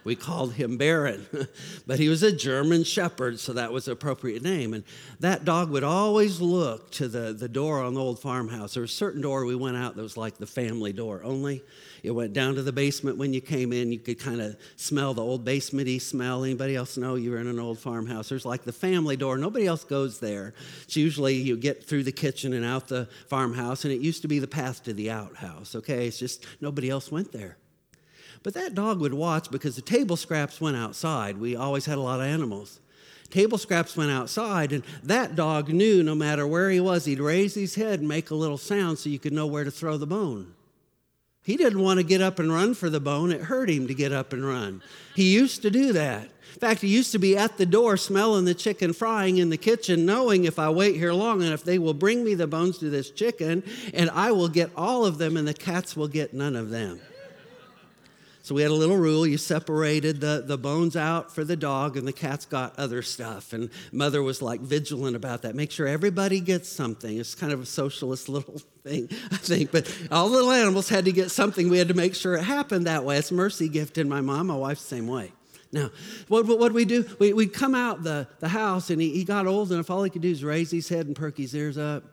[0.04, 1.28] We called him Baron,
[1.88, 4.73] but he was a German shepherd, so that was the appropriate name.
[4.73, 4.86] And
[5.19, 8.76] that dog would always look to the, the door on the old farmhouse.
[8.76, 11.62] There was a certain door we went out that was like the family door only.
[12.08, 13.91] It went down to the basement when you came in.
[13.91, 16.46] You could kind of smell the old basementy smell.
[16.46, 18.30] Anybody else know you were in an old farmhouse?
[18.30, 19.38] There's like the family door.
[19.38, 20.54] Nobody else goes there.
[20.84, 24.30] It's usually you get through the kitchen and out the farmhouse, and it used to
[24.30, 25.76] be the path to the outhouse.
[25.76, 27.58] Okay, it's just nobody else went there.
[28.41, 31.38] But that dog would watch because the table scraps went outside.
[31.38, 32.80] We always had a lot of animals.
[33.30, 37.54] Table scraps went outside, and that dog knew no matter where he was, he'd raise
[37.54, 40.08] his head and make a little sound so you could know where to throw the
[40.08, 40.54] bone.
[41.48, 43.32] He didn't want to get up and run for the bone.
[43.32, 44.82] It hurt him to get up and run.
[45.16, 46.24] He used to do that.
[46.24, 49.56] In fact, he used to be at the door smelling the chicken frying in the
[49.56, 52.90] kitchen, knowing if I wait here long enough, they will bring me the bones to
[52.90, 56.58] this chicken, and I will get all of them, and the cats will get none
[56.58, 57.00] of them.
[58.48, 61.98] So we had a little rule you separated the, the bones out for the dog,
[61.98, 63.52] and the cat's got other stuff.
[63.52, 65.54] And mother was like vigilant about that.
[65.54, 67.18] Make sure everybody gets something.
[67.18, 69.74] It's kind of a socialist little thing, I think.
[69.74, 71.70] But all the little animals had to get something.
[71.70, 73.18] We had to make sure it happened that way.
[73.18, 74.48] It's mercy gift in my mom.
[74.48, 75.34] My wife's the same way.
[75.74, 75.90] Now,
[76.30, 77.06] what what we do?
[77.20, 80.04] We, we'd come out the, the house, and he, he got old, and if all
[80.04, 82.06] he could do is raise his head and perk his ears up,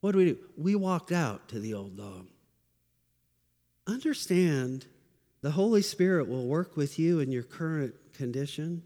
[0.00, 0.38] what do we do?
[0.56, 2.28] We walked out to the old dog.
[3.88, 4.86] Understand
[5.44, 8.82] the Holy Spirit will work with you in your current condition,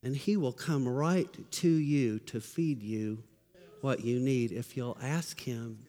[0.00, 3.24] and He will come right to you to feed you
[3.80, 5.80] what you need if you'll ask Him.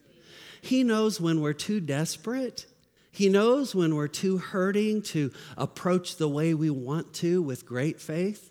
[0.60, 2.66] He knows when we're too desperate.
[3.12, 8.00] He knows when we're too hurting to approach the way we want to with great
[8.00, 8.50] faith.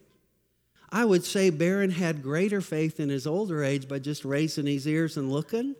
[0.89, 4.88] I would say Barron had greater faith in his older age by just raising his
[4.88, 5.76] ears and looking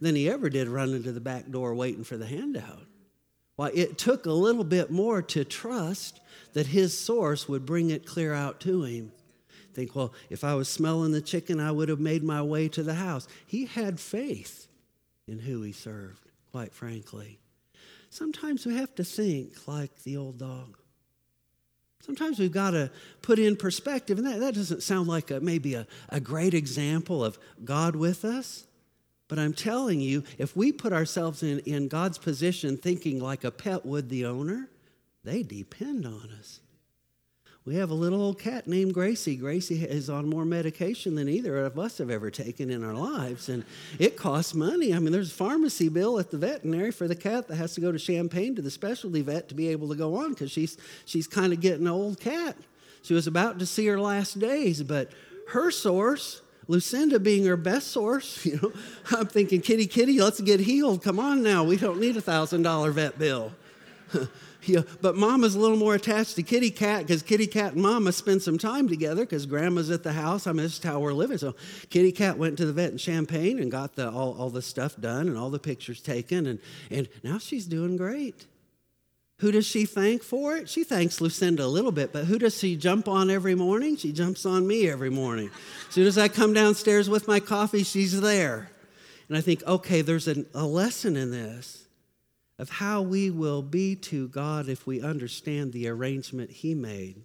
[0.00, 2.88] than he ever did running to the back door waiting for the handout.
[3.56, 6.20] Why, it took a little bit more to trust
[6.54, 9.12] that his source would bring it clear out to him.
[9.74, 12.82] Think, well, if I was smelling the chicken, I would have made my way to
[12.82, 13.26] the house.
[13.46, 14.68] He had faith
[15.26, 17.38] in who he served, quite frankly.
[18.10, 20.76] Sometimes we have to think like the old dog.
[22.00, 22.90] Sometimes we've got to
[23.22, 27.24] put in perspective, and that, that doesn't sound like a, maybe a, a great example
[27.24, 28.66] of God with us.
[29.28, 33.50] But I'm telling you, if we put ourselves in, in God's position thinking like a
[33.50, 34.68] pet would the owner,
[35.24, 36.60] they depend on us.
[37.64, 39.36] We have a little old cat named Gracie.
[39.36, 43.48] Gracie is on more medication than either of us have ever taken in our lives,
[43.48, 43.64] and
[43.98, 44.92] it costs money.
[44.92, 47.80] I mean, there's a pharmacy bill at the veterinary for the cat that has to
[47.80, 50.76] go to Champaign to the specialty vet to be able to go on because she's,
[51.06, 52.54] she's kind of getting an old cat.
[53.00, 55.10] She was about to see her last days, but
[55.48, 58.72] her source Lucinda being her best source, you know,
[59.10, 61.02] I'm thinking, kitty, kitty, let's get healed.
[61.02, 63.52] Come on now, we don't need a thousand dollar vet bill.
[64.62, 68.12] yeah, but mama's a little more attached to kitty cat because kitty cat and mama
[68.12, 70.46] spend some time together because grandma's at the house.
[70.46, 71.38] I mean, this is how we're living.
[71.38, 71.54] So
[71.90, 75.00] kitty cat went to the vet in Champaign and got the, all, all the stuff
[75.00, 76.58] done and all the pictures taken, and,
[76.90, 78.46] and now she's doing great.
[79.38, 80.68] Who does she thank for it?
[80.68, 83.96] She thanks Lucinda a little bit, but who does she jump on every morning?
[83.96, 85.50] She jumps on me every morning.
[85.88, 88.70] As soon as I come downstairs with my coffee, she's there.
[89.28, 91.84] And I think, okay, there's an, a lesson in this
[92.58, 97.24] of how we will be to God if we understand the arrangement He made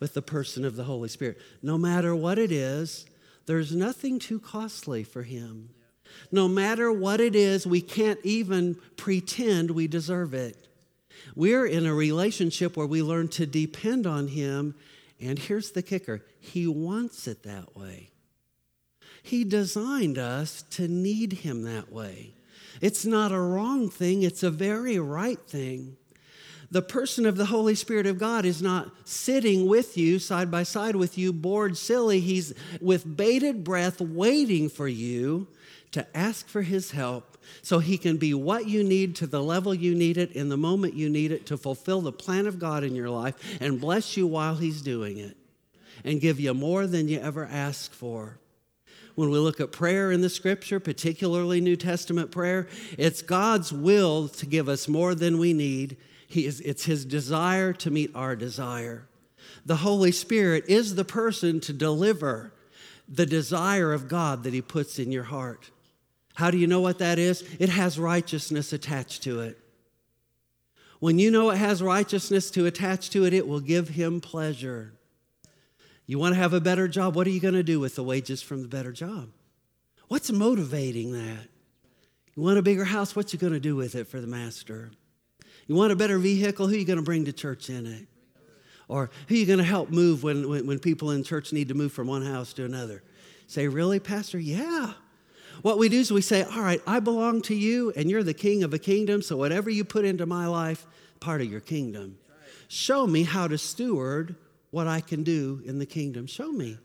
[0.00, 1.38] with the person of the Holy Spirit.
[1.62, 3.06] No matter what it is,
[3.46, 5.68] there's nothing too costly for Him.
[6.32, 10.63] No matter what it is, we can't even pretend we deserve it.
[11.34, 14.74] We're in a relationship where we learn to depend on Him,
[15.20, 18.10] and here's the kicker He wants it that way.
[19.22, 22.34] He designed us to need Him that way.
[22.80, 25.96] It's not a wrong thing, it's a very right thing.
[26.70, 30.64] The person of the Holy Spirit of God is not sitting with you, side by
[30.64, 32.20] side with you, bored silly.
[32.20, 35.46] He's with bated breath waiting for you
[35.92, 39.74] to ask for His help so He can be what you need to the level
[39.74, 42.84] you need it in the moment you need it to fulfill the plan of God
[42.84, 45.36] in your life and bless you while He's doing it
[46.04, 48.38] and give you more than you ever asked for.
[49.14, 52.66] When we look at prayer in the scripture, particularly New Testament prayer,
[52.98, 55.96] it's God's will to give us more than we need.
[56.26, 59.06] He is, it's His desire to meet our desire.
[59.64, 62.52] The Holy Spirit is the person to deliver
[63.08, 65.70] the desire of God that He puts in your heart.
[66.34, 67.42] How do you know what that is?
[67.58, 69.58] It has righteousness attached to it.
[70.98, 74.94] When you know it has righteousness to attach to it, it will give him pleasure.
[76.06, 77.14] You want to have a better job?
[77.14, 79.28] What are you going to do with the wages from the better job?
[80.08, 81.48] What's motivating that?
[82.34, 83.14] You want a bigger house?
[83.14, 84.90] What you going to do with it for the master?
[85.66, 86.66] You want a better vehicle?
[86.66, 88.06] Who are you going to bring to church in it?
[88.88, 91.68] Or who are you going to help move when, when, when people in church need
[91.68, 93.02] to move from one house to another?
[93.46, 94.38] Say, really, Pastor?
[94.38, 94.92] Yeah.
[95.62, 98.34] What we do is we say, All right, I belong to you, and you're the
[98.34, 100.86] king of a kingdom, so whatever you put into my life,
[101.20, 102.18] part of your kingdom.
[102.68, 104.36] Show me how to steward
[104.70, 106.26] what I can do in the kingdom.
[106.26, 106.78] Show me.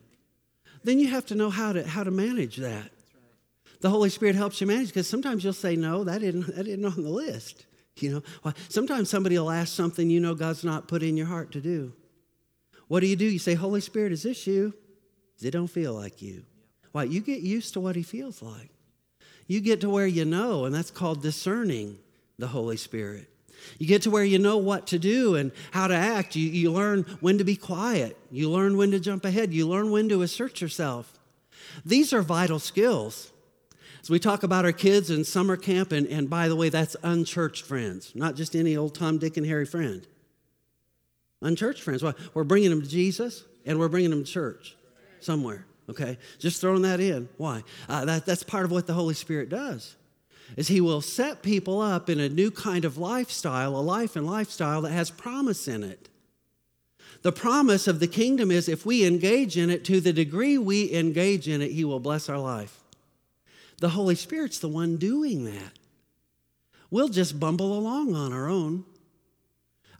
[0.83, 2.91] Then you have to know how to, how to manage that.
[3.81, 6.85] The Holy Spirit helps you manage because sometimes you'll say, No, that didn't, that didn't
[6.85, 7.65] on the list.
[7.95, 11.51] You know, sometimes somebody will ask something you know God's not put in your heart
[11.51, 11.93] to do.
[12.87, 13.25] What do you do?
[13.25, 14.73] You say, Holy Spirit, is this you?
[15.41, 16.43] It don't feel like you.
[16.91, 17.03] Why?
[17.03, 18.69] You get used to what he feels like.
[19.47, 21.97] You get to where you know, and that's called discerning
[22.37, 23.27] the Holy Spirit.
[23.77, 26.35] You get to where you know what to do and how to act.
[26.35, 28.17] You, you learn when to be quiet.
[28.31, 29.53] You learn when to jump ahead.
[29.53, 31.17] You learn when to assert yourself.
[31.85, 33.31] These are vital skills.
[34.01, 36.95] So we talk about our kids in summer camp, and, and by the way, that's
[37.03, 40.07] unchurched friends, not just any old Tom, Dick, and Harry friend.
[41.41, 42.01] Unchurched friends.
[42.01, 44.75] Well, we're bringing them to Jesus, and we're bringing them to church
[45.19, 45.65] somewhere.
[45.89, 47.27] Okay, just throwing that in.
[47.37, 47.63] Why?
[47.87, 49.95] Uh, that, that's part of what the Holy Spirit does.
[50.55, 54.25] Is He will set people up in a new kind of lifestyle, a life and
[54.25, 56.09] lifestyle that has promise in it.
[57.21, 60.93] The promise of the kingdom is if we engage in it to the degree we
[60.93, 62.79] engage in it, He will bless our life.
[63.79, 65.73] The Holy Spirit's the one doing that.
[66.91, 68.85] We'll just bumble along on our own.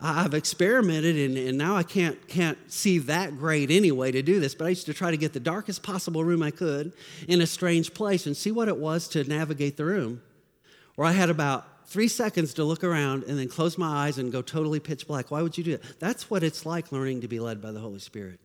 [0.01, 4.55] I've experimented and, and now I can't, can't see that great anyway to do this,
[4.55, 6.93] but I used to try to get the darkest possible room I could
[7.27, 10.21] in a strange place and see what it was to navigate the room.
[10.95, 14.31] Where I had about three seconds to look around and then close my eyes and
[14.31, 15.31] go totally pitch black.
[15.31, 15.99] Why would you do that?
[15.99, 18.39] That's what it's like learning to be led by the Holy Spirit.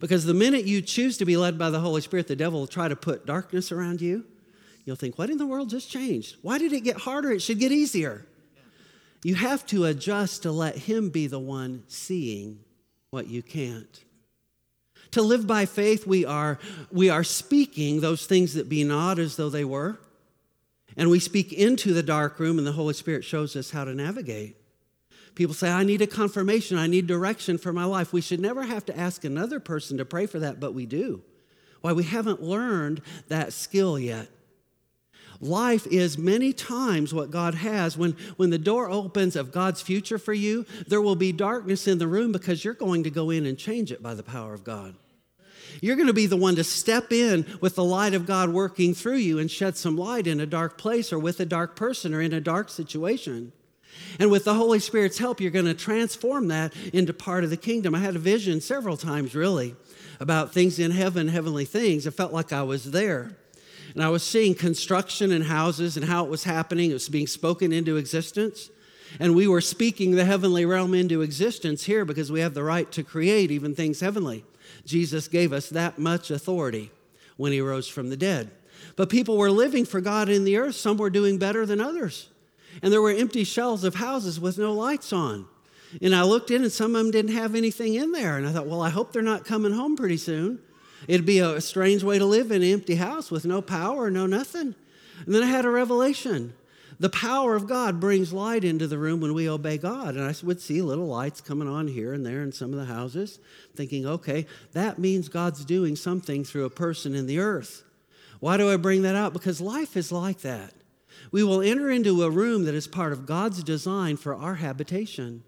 [0.00, 2.66] Because the minute you choose to be led by the Holy Spirit, the devil will
[2.66, 4.24] try to put darkness around you.
[4.84, 6.36] You'll think, what in the world just changed?
[6.42, 7.30] Why did it get harder?
[7.32, 8.26] It should get easier.
[9.22, 12.60] You have to adjust to let Him be the one seeing
[13.10, 14.04] what you can't.
[15.12, 16.58] To live by faith, we are,
[16.90, 19.98] we are speaking those things that be not as though they were.
[20.96, 23.94] And we speak into the dark room, and the Holy Spirit shows us how to
[23.94, 24.56] navigate.
[25.34, 28.12] People say, I need a confirmation, I need direction for my life.
[28.12, 31.22] We should never have to ask another person to pray for that, but we do.
[31.80, 31.92] Why?
[31.92, 34.28] We haven't learned that skill yet.
[35.42, 37.98] Life is many times what God has.
[37.98, 41.98] When, when the door opens of God's future for you, there will be darkness in
[41.98, 44.62] the room because you're going to go in and change it by the power of
[44.62, 44.94] God.
[45.80, 48.94] You're going to be the one to step in with the light of God working
[48.94, 52.14] through you and shed some light in a dark place or with a dark person
[52.14, 53.52] or in a dark situation.
[54.20, 57.56] And with the Holy Spirit's help, you're going to transform that into part of the
[57.56, 57.96] kingdom.
[57.96, 59.74] I had a vision several times, really,
[60.20, 62.06] about things in heaven, heavenly things.
[62.06, 63.36] It felt like I was there.
[63.94, 66.90] And I was seeing construction and houses and how it was happening.
[66.90, 68.70] It was being spoken into existence.
[69.20, 72.90] And we were speaking the heavenly realm into existence here because we have the right
[72.92, 74.44] to create even things heavenly.
[74.86, 76.90] Jesus gave us that much authority
[77.36, 78.50] when he rose from the dead.
[78.96, 80.76] But people were living for God in the earth.
[80.76, 82.28] Some were doing better than others.
[82.82, 85.46] And there were empty shells of houses with no lights on.
[86.00, 88.38] And I looked in, and some of them didn't have anything in there.
[88.38, 90.58] And I thought, well, I hope they're not coming home pretty soon.
[91.08, 94.26] It'd be a strange way to live in an empty house with no power, no
[94.26, 94.74] nothing.
[95.26, 96.54] And then I had a revelation.
[97.00, 100.14] The power of God brings light into the room when we obey God.
[100.14, 102.84] And I would see little lights coming on here and there in some of the
[102.84, 103.40] houses,
[103.74, 107.82] thinking, okay, that means God's doing something through a person in the earth.
[108.38, 109.32] Why do I bring that out?
[109.32, 110.74] Because life is like that.
[111.30, 115.44] We will enter into a room that is part of God's design for our habitation.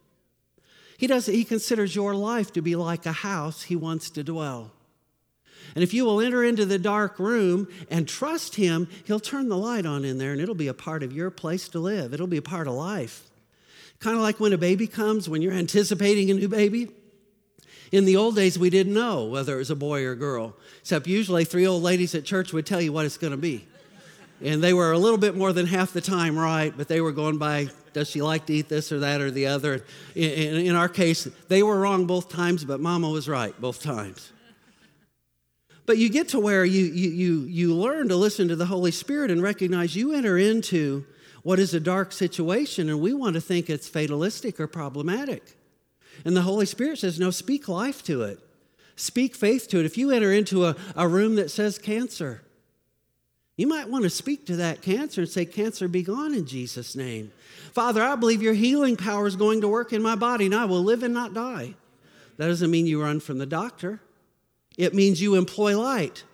[0.99, 4.73] He does he considers your life to be like a house he wants to dwell.
[5.75, 9.57] And if you will enter into the dark room and trust Him, He'll turn the
[9.57, 12.15] light on in there and it'll be a part of your place to live.
[12.15, 13.25] It'll be a part of life.
[13.99, 16.91] Kind of like when a baby comes, when you're anticipating a new baby.
[17.93, 20.55] In the old days, we didn't know whether it was a boy or a girl,
[20.81, 23.67] except usually three old ladies at church would tell you what it's going to be.
[24.43, 27.13] And they were a little bit more than half the time right, but they were
[27.13, 29.85] going by, does she like to eat this or that or the other?
[30.15, 33.83] In, in, in our case, they were wrong both times, but mama was right both
[33.83, 34.33] times.
[35.87, 38.91] But you get to where you, you, you, you learn to listen to the Holy
[38.91, 41.05] Spirit and recognize you enter into
[41.43, 45.57] what is a dark situation, and we want to think it's fatalistic or problematic.
[46.25, 48.39] And the Holy Spirit says, No, speak life to it,
[48.97, 49.85] speak faith to it.
[49.85, 52.43] If you enter into a, a room that says cancer,
[53.57, 56.97] you might want to speak to that cancer and say, Cancer, be gone in Jesus'
[56.97, 57.31] name.
[57.73, 60.65] Father, I believe your healing power is going to work in my body, and I
[60.65, 61.75] will live and not die.
[62.39, 64.01] That doesn't mean you run from the doctor.
[64.77, 66.25] It means you employ light.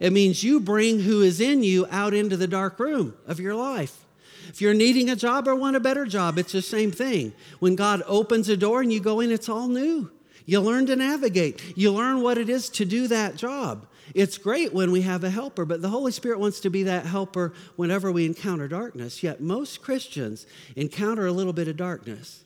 [0.00, 3.54] It means you bring who is in you out into the dark room of your
[3.54, 4.04] life.
[4.48, 7.32] If you're needing a job or want a better job, it's the same thing.
[7.58, 10.10] When God opens a door and you go in, it's all new.
[10.46, 13.86] You learn to navigate, you learn what it is to do that job.
[14.14, 17.04] It's great when we have a helper, but the Holy Spirit wants to be that
[17.04, 19.22] helper whenever we encounter darkness.
[19.22, 20.46] Yet most Christians
[20.76, 22.44] encounter a little bit of darkness.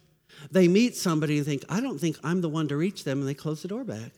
[0.51, 3.29] They meet somebody and think, I don't think I'm the one to reach them, and
[3.29, 4.11] they close the door back.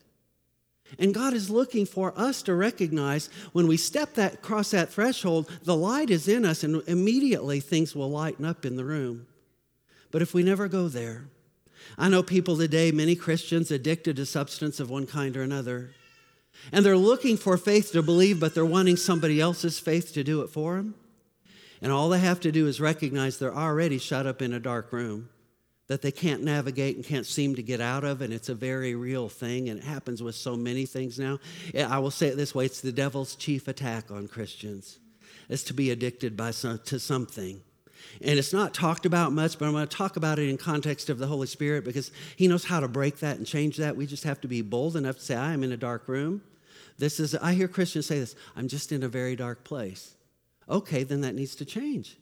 [0.99, 5.51] And God is looking for us to recognize when we step that cross that threshold,
[5.64, 9.26] the light is in us, and immediately things will lighten up in the room.
[10.11, 11.26] But if we never go there,
[11.99, 15.91] I know people today, many Christians addicted to substance of one kind or another.
[16.72, 20.43] And they're looking for faith to believe, but they're wanting somebody else's faith to do
[20.43, 20.95] it for them.
[21.82, 24.93] And all they have to do is recognize they're already shut up in a dark
[24.93, 25.28] room
[25.87, 28.95] that they can't navigate and can't seem to get out of, and it's a very
[28.95, 31.39] real thing, and it happens with so many things now.
[31.78, 34.99] I will say it this way it's the devil's chief attack on Christians.
[35.49, 37.61] as to be addicted by some, to something.
[38.20, 41.11] And it's not talked about much, but I'm going to talk about it in context
[41.11, 43.97] of the Holy Spirit because He knows how to break that and change that.
[43.97, 46.43] We just have to be bold enough to say, I am in a dark room.
[46.99, 50.14] This is, I hear Christians say this, I'm just in a very dark place.
[50.68, 52.16] Okay, then that needs to change.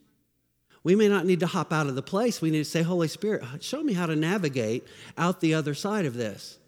[0.84, 2.42] We may not need to hop out of the place.
[2.42, 4.84] We need to say, Holy Spirit, show me how to navigate
[5.16, 6.58] out the other side of this.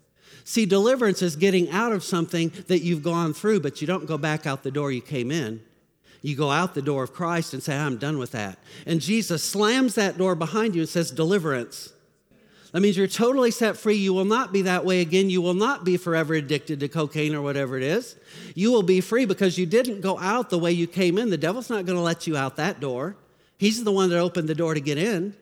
[0.44, 4.18] See, deliverance is getting out of something that you've gone through, but you don't go
[4.18, 5.62] back out the door you came in.
[6.20, 8.58] You go out the door of Christ and say, I'm done with that.
[8.86, 11.92] And Jesus slams that door behind you and says, Deliverance.
[12.72, 13.94] That means you're totally set free.
[13.94, 15.30] You will not be that way again.
[15.30, 18.16] You will not be forever addicted to cocaine or whatever it is.
[18.54, 21.30] You will be free because you didn't go out the way you came in.
[21.30, 23.16] The devil's not going to let you out that door.
[23.58, 25.34] He's the one that opened the door to get in.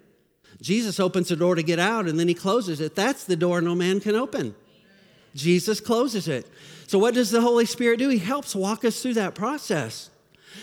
[0.60, 2.94] Jesus opens the door to get out and then he closes it.
[2.94, 4.54] That's the door no man can open.
[5.34, 6.46] Jesus closes it.
[6.86, 8.08] So, what does the Holy Spirit do?
[8.10, 10.10] He helps walk us through that process.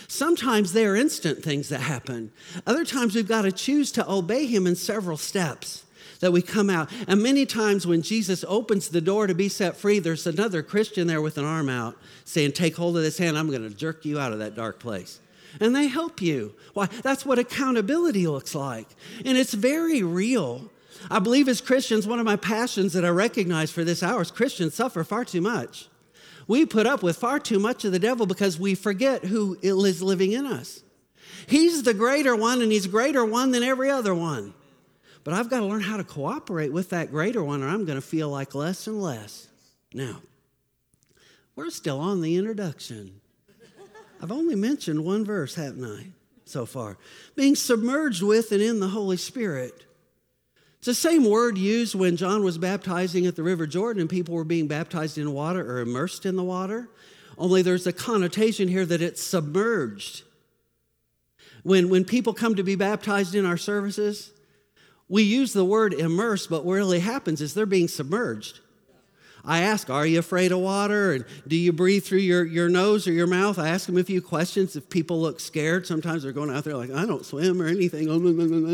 [0.06, 2.30] Sometimes they are instant things that happen.
[2.66, 5.84] Other times we've got to choose to obey Him in several steps
[6.20, 6.90] that we come out.
[7.08, 11.06] And many times when Jesus opens the door to be set free, there's another Christian
[11.06, 14.04] there with an arm out saying, Take hold of this hand, I'm going to jerk
[14.04, 15.20] you out of that dark place.
[15.58, 16.54] And they help you.
[16.74, 16.86] Why?
[16.86, 18.88] That's what accountability looks like.
[19.24, 20.70] And it's very real.
[21.10, 24.30] I believe as Christians, one of my passions that I recognize for this hour is
[24.30, 25.88] Christians suffer far too much.
[26.46, 30.02] We put up with far too much of the devil because we forget who is
[30.02, 30.82] living in us.
[31.46, 34.54] He's the greater one, and he's greater one than every other one.
[35.22, 37.98] But I've got to learn how to cooperate with that greater one, or I'm going
[37.98, 39.48] to feel like less and less.
[39.92, 40.22] Now,
[41.54, 43.19] we're still on the introduction.
[44.22, 46.06] I've only mentioned one verse, haven't I,
[46.44, 46.98] so far?
[47.36, 49.86] Being submerged with and in the Holy Spirit.
[50.78, 54.34] It's the same word used when John was baptizing at the River Jordan and people
[54.34, 56.88] were being baptized in water or immersed in the water.
[57.36, 60.22] Only there's a connotation here that it's submerged.
[61.62, 64.32] When, when people come to be baptized in our services,
[65.08, 68.59] we use the word immerse, but what really happens is they're being submerged.
[69.44, 71.12] I ask, Are you afraid of water?
[71.12, 73.58] And do you breathe through your, your nose or your mouth?
[73.58, 74.76] I ask them a few questions.
[74.76, 78.08] If people look scared, sometimes they're going out there like, I don't swim or anything.
[78.08, 78.18] Oh.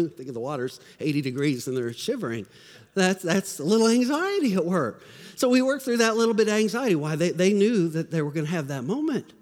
[0.08, 2.46] Think of the water's 80 degrees and they're shivering.
[2.94, 5.02] That's, that's a little anxiety at work.
[5.36, 6.94] So we work through that little bit of anxiety.
[6.94, 7.14] Why?
[7.14, 9.34] They, they knew that they were going to have that moment.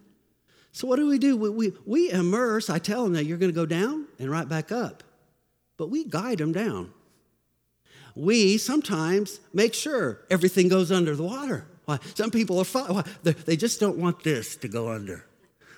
[0.73, 1.37] So what do we do?
[1.37, 2.69] We, we, we immerse.
[2.69, 5.05] I tell them that you're going to go down and right back up.
[5.77, 6.93] But we guide them down
[8.15, 11.67] we sometimes make sure everything goes under the water.
[11.85, 11.99] Why?
[12.15, 13.05] Some people are fine.
[13.23, 15.27] They just don't want this to go under.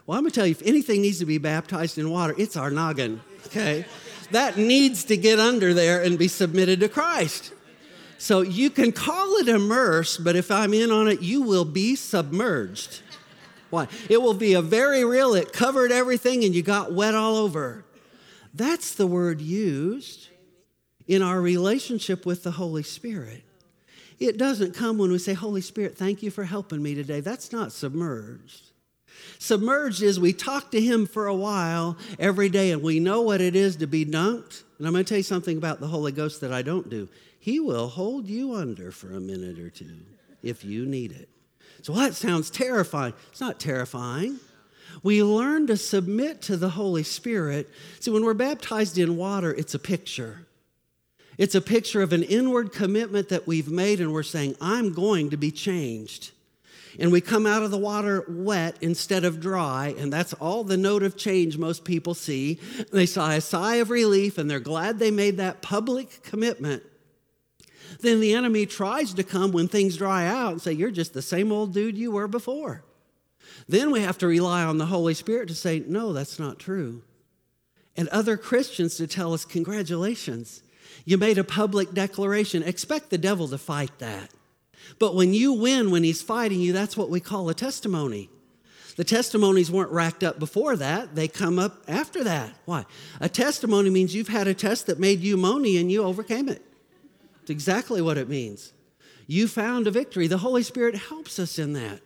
[0.07, 2.57] Well, I'm going to tell you, if anything needs to be baptized in water, it's
[2.57, 3.85] our noggin, okay?
[4.31, 7.53] that needs to get under there and be submitted to Christ.
[8.19, 11.97] So you can call it immerse, but if I'm in on it, you will be
[11.97, 13.03] submerged.
[13.71, 13.89] Why?
[14.09, 17.85] It will be a very real, it covered everything and you got wet all over.
[18.55, 20.29] That's the word used
[21.07, 23.43] in our relationship with the Holy Spirit.
[24.19, 27.21] It doesn't come when we say, Holy Spirit, thank you for helping me today.
[27.21, 28.71] That's not submerged.
[29.39, 33.41] Submerged is we talk to Him for a while every day and we know what
[33.41, 34.63] it is to be dunked.
[34.79, 37.09] And I'm going to tell you something about the Holy Ghost that I don't do.
[37.39, 39.99] He will hold you under for a minute or two
[40.43, 41.29] if you need it.
[41.83, 43.15] So that sounds terrifying.
[43.31, 44.39] It's not terrifying.
[45.03, 47.71] We learn to submit to the Holy Spirit.
[48.01, 50.46] See, when we're baptized in water, it's a picture.
[51.39, 55.31] It's a picture of an inward commitment that we've made, and we're saying, I'm going
[55.31, 56.31] to be changed.
[56.99, 60.79] And we come out of the water wet instead of dry, and that's all the
[60.79, 62.59] note of change most people see.
[62.91, 66.83] They sigh a sigh of relief, and they're glad they made that public commitment.
[68.01, 71.23] Then the enemy tries to come when things dry out and say, You're just the
[71.23, 72.83] same old dude you were before.
[73.69, 77.03] Then we have to rely on the Holy Spirit to say, No, that's not true.
[77.95, 80.63] And other Christians to tell us, Congratulations
[81.07, 82.63] you made a public declaration.
[82.63, 84.29] Expect the devil to fight that.
[84.99, 88.29] But when you win, when he's fighting you, that's what we call a testimony.
[88.97, 92.55] The testimonies weren't racked up before that, they come up after that.
[92.65, 92.87] Why?
[93.21, 96.63] A testimony means you've had a test that made you moany and you overcame it.
[97.43, 98.73] It's exactly what it means.
[99.29, 100.27] You found a victory.
[100.27, 102.01] The Holy Spirit helps us in that.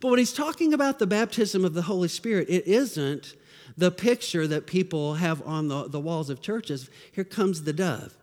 [0.00, 3.34] But when he's talking about the baptism of the Holy Spirit, it isn't
[3.76, 6.88] the picture that people have on the, the walls of churches.
[7.12, 8.16] Here comes the dove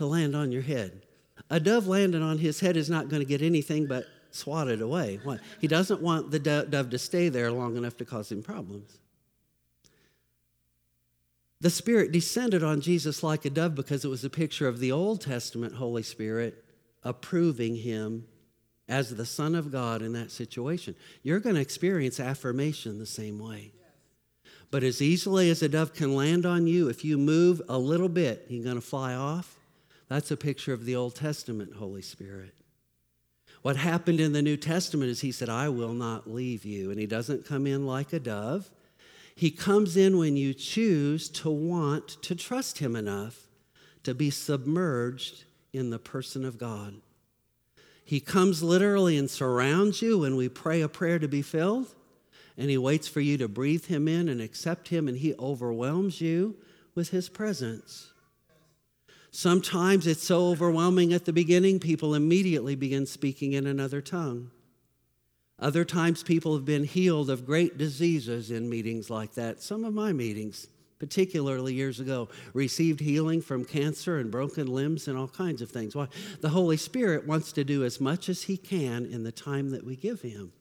[0.00, 1.02] to land on your head.
[1.50, 5.20] A dove landing on his head is not going to get anything but swatted away.
[5.60, 8.98] He doesn't want the dove to stay there long enough to cause him problems.
[11.60, 14.90] The Spirit descended on Jesus like a dove because it was a picture of the
[14.90, 16.64] Old Testament Holy Spirit
[17.04, 18.26] approving him
[18.88, 20.94] as the Son of God in that situation.
[21.22, 23.72] You're going to experience affirmation the same way.
[24.70, 28.08] But as easily as a dove can land on you, if you move a little
[28.08, 29.56] bit, you're going to fly off.
[30.10, 32.52] That's a picture of the Old Testament Holy Spirit.
[33.62, 36.90] What happened in the New Testament is he said, I will not leave you.
[36.90, 38.68] And he doesn't come in like a dove.
[39.36, 43.46] He comes in when you choose to want to trust him enough
[44.02, 46.94] to be submerged in the person of God.
[48.04, 51.94] He comes literally and surrounds you when we pray a prayer to be filled,
[52.58, 56.20] and he waits for you to breathe him in and accept him, and he overwhelms
[56.20, 56.56] you
[56.96, 58.09] with his presence.
[59.40, 64.50] Sometimes it's so overwhelming at the beginning, people immediately begin speaking in another tongue.
[65.58, 69.62] Other times, people have been healed of great diseases in meetings like that.
[69.62, 70.68] Some of my meetings,
[70.98, 75.96] particularly years ago, received healing from cancer and broken limbs and all kinds of things.
[75.96, 76.08] Why?
[76.42, 79.86] The Holy Spirit wants to do as much as He can in the time that
[79.86, 80.52] we give Him.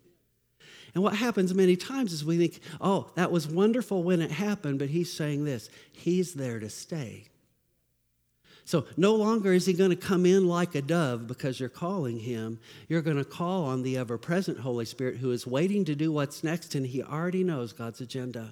[0.96, 4.80] And what happens many times is we think, oh, that was wonderful when it happened,
[4.80, 7.26] but He's saying this He's there to stay.
[8.70, 12.20] So no longer is he going to come in like a dove because you're calling
[12.20, 12.60] him.
[12.88, 16.12] You're going to call on the ever present Holy Spirit who is waiting to do
[16.12, 18.52] what's next, and he already knows God's agenda.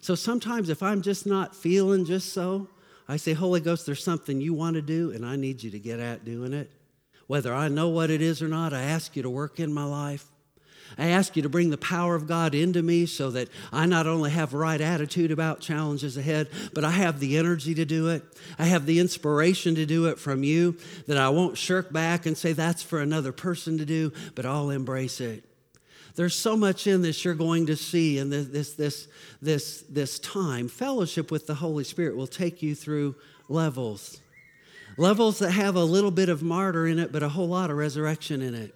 [0.00, 2.68] So sometimes if I'm just not feeling just so,
[3.10, 5.78] I say, Holy Ghost, there's something you want to do, and I need you to
[5.78, 6.70] get at doing it.
[7.26, 9.84] Whether I know what it is or not, I ask you to work in my
[9.84, 10.24] life.
[10.98, 14.06] I ask you to bring the power of God into me so that I not
[14.06, 18.22] only have right attitude about challenges ahead, but I have the energy to do it.
[18.58, 20.76] I have the inspiration to do it from you,
[21.06, 24.70] that I won't shirk back and say that's for another person to do, but I'll
[24.70, 25.44] embrace it.
[26.16, 29.08] There's so much in this you're going to see in this, this, this,
[29.40, 30.68] this, this time.
[30.68, 33.14] Fellowship with the Holy Spirit will take you through
[33.48, 34.20] levels.
[34.96, 37.76] Levels that have a little bit of martyr in it, but a whole lot of
[37.76, 38.74] resurrection in it.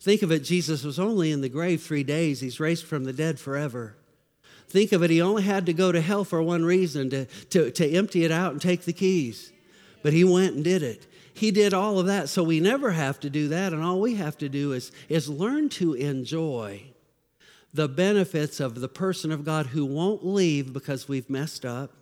[0.00, 3.12] Think of it, Jesus was only in the grave three days, he's raised from the
[3.12, 3.96] dead forever.
[4.68, 7.70] Think of it, he only had to go to hell for one reason to, to,
[7.70, 9.52] to empty it out and take the keys.
[10.02, 11.06] But he went and did it.
[11.32, 14.14] He did all of that, so we never have to do that, and all we
[14.14, 16.82] have to do is, is learn to enjoy
[17.74, 21.92] the benefits of the person of God who won't leave because we've messed up,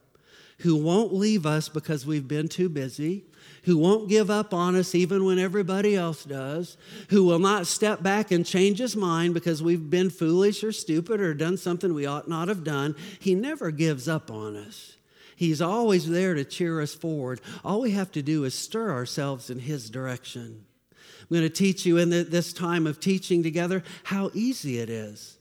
[0.58, 3.24] who won't leave us because we've been too busy,
[3.64, 6.76] who won't give up on us even when everybody else does,
[7.10, 11.20] who will not step back and change his mind because we've been foolish or stupid
[11.20, 12.94] or done something we ought not have done.
[13.18, 14.96] He never gives up on us.
[15.36, 17.40] He's always there to cheer us forward.
[17.64, 20.64] All we have to do is stir ourselves in his direction.
[21.20, 25.38] I'm going to teach you in this time of teaching together how easy it is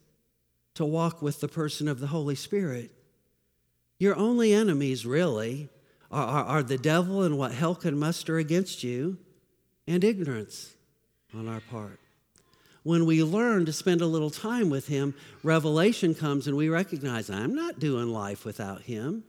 [0.76, 2.92] to walk with the person of the Holy Spirit.
[4.00, 5.70] Your only enemies, really,
[6.12, 9.18] are, are the devil and what hell can muster against you,
[9.88, 10.74] and ignorance
[11.34, 12.00] on our part.
[12.84, 17.30] When we learn to spend a little time with Him, revelation comes and we recognize,
[17.30, 19.24] I'm not doing life without Him.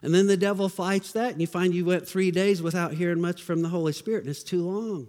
[0.00, 3.20] And then the devil fights that, and you find you went three days without hearing
[3.20, 5.08] much from the Holy Spirit, and it's too long.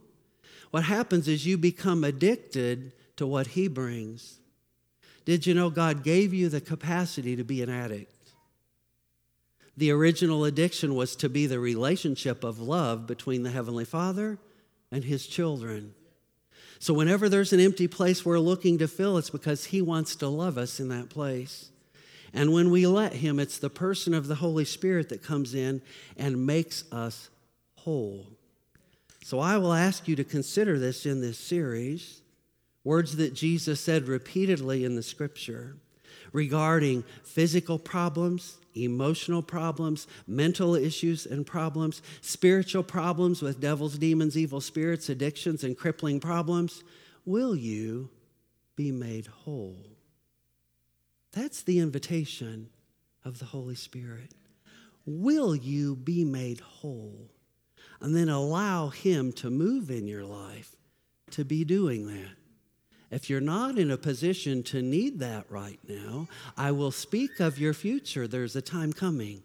[0.72, 4.40] What happens is you become addicted to what He brings.
[5.26, 8.15] Did you know God gave you the capacity to be an addict?
[9.78, 14.38] The original addiction was to be the relationship of love between the Heavenly Father
[14.92, 15.94] and His children.
[16.80, 20.28] So, whenever there's an empty place we're looking to fill, it's because He wants to
[20.28, 21.70] love us in that place.
[22.34, 25.82] And when we let Him, it's the person of the Holy Spirit that comes in
[26.18, 27.30] and makes us
[27.76, 28.28] whole.
[29.24, 32.22] So, I will ask you to consider this in this series
[32.84, 35.76] words that Jesus said repeatedly in the scripture
[36.36, 44.60] regarding physical problems, emotional problems, mental issues and problems, spiritual problems with devils, demons, evil
[44.60, 46.84] spirits, addictions, and crippling problems,
[47.26, 48.10] will you
[48.76, 49.78] be made whole?
[51.32, 52.70] That's the invitation
[53.24, 54.34] of the Holy Spirit.
[55.06, 57.32] Will you be made whole?
[58.02, 60.76] And then allow Him to move in your life
[61.32, 62.36] to be doing that.
[63.12, 66.28] If you're not in a position to need that right now,
[66.58, 68.28] I will speak of your future.
[68.28, 69.44] There's a time coming.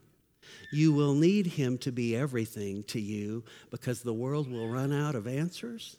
[0.72, 5.14] You will need Him to be everything to you because the world will run out
[5.14, 5.96] of answers,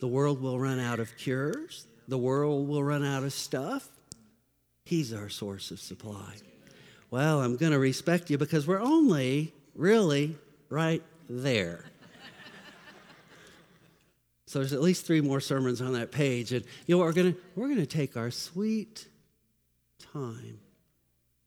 [0.00, 3.88] the world will run out of cures, the world will run out of stuff.
[4.84, 6.34] He's our source of supply.
[7.10, 10.36] Well, I'm going to respect you because we're only really
[10.68, 11.84] right there.
[14.54, 16.52] So there's at least three more sermons on that page.
[16.52, 19.08] And you know what we're gonna we're gonna take our sweet
[19.98, 20.60] time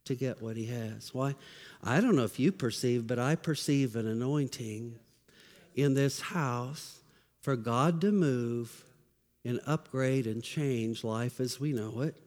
[0.04, 1.14] to get what he has.
[1.14, 1.36] Why?
[1.82, 5.00] I don't know if you perceive, but I perceive an anointing
[5.74, 7.00] in this house
[7.40, 8.84] for God to move
[9.46, 12.18] and upgrade and change life as we know it.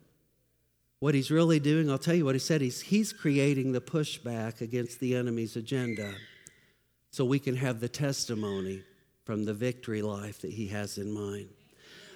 [0.99, 4.63] What he's really doing, I'll tell you what he said, he's, he's creating the pushback
[4.63, 6.15] against the enemy's agenda
[7.11, 8.83] so we can have the testimony
[9.31, 11.49] from the victory life that he has in mind.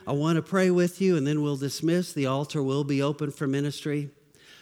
[0.04, 2.12] I want to pray with you and then we'll dismiss.
[2.12, 4.10] The altar will be open for ministry.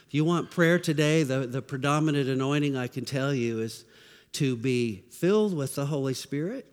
[0.06, 3.86] If you want prayer today, the, the predominant anointing I can tell you is
[4.32, 6.66] to be filled with the Holy Spirit,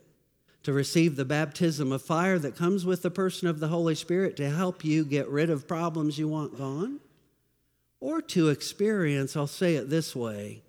[0.63, 4.35] to receive the baptism of fire that comes with the person of the Holy Spirit
[4.35, 6.99] to help you get rid of problems you want gone,
[8.01, 10.61] or to experience, I'll say it this way,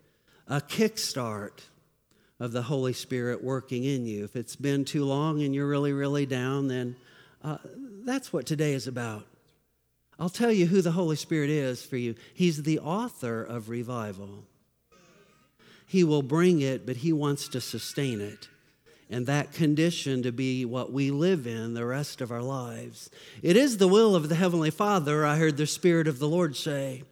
[0.46, 1.62] a kickstart
[2.40, 4.24] of the Holy Spirit working in you.
[4.24, 6.96] If it's been too long and you're really, really down, then
[7.44, 7.58] uh,
[8.04, 9.26] that's what today is about.
[10.18, 12.14] I'll tell you who the Holy Spirit is for you.
[12.34, 14.44] He's the author of revival.
[15.86, 18.48] He will bring it, but He wants to sustain it.
[19.10, 23.10] And that condition to be what we live in the rest of our lives.
[23.42, 26.56] It is the will of the Heavenly Father, I heard the Spirit of the Lord
[26.56, 27.02] say,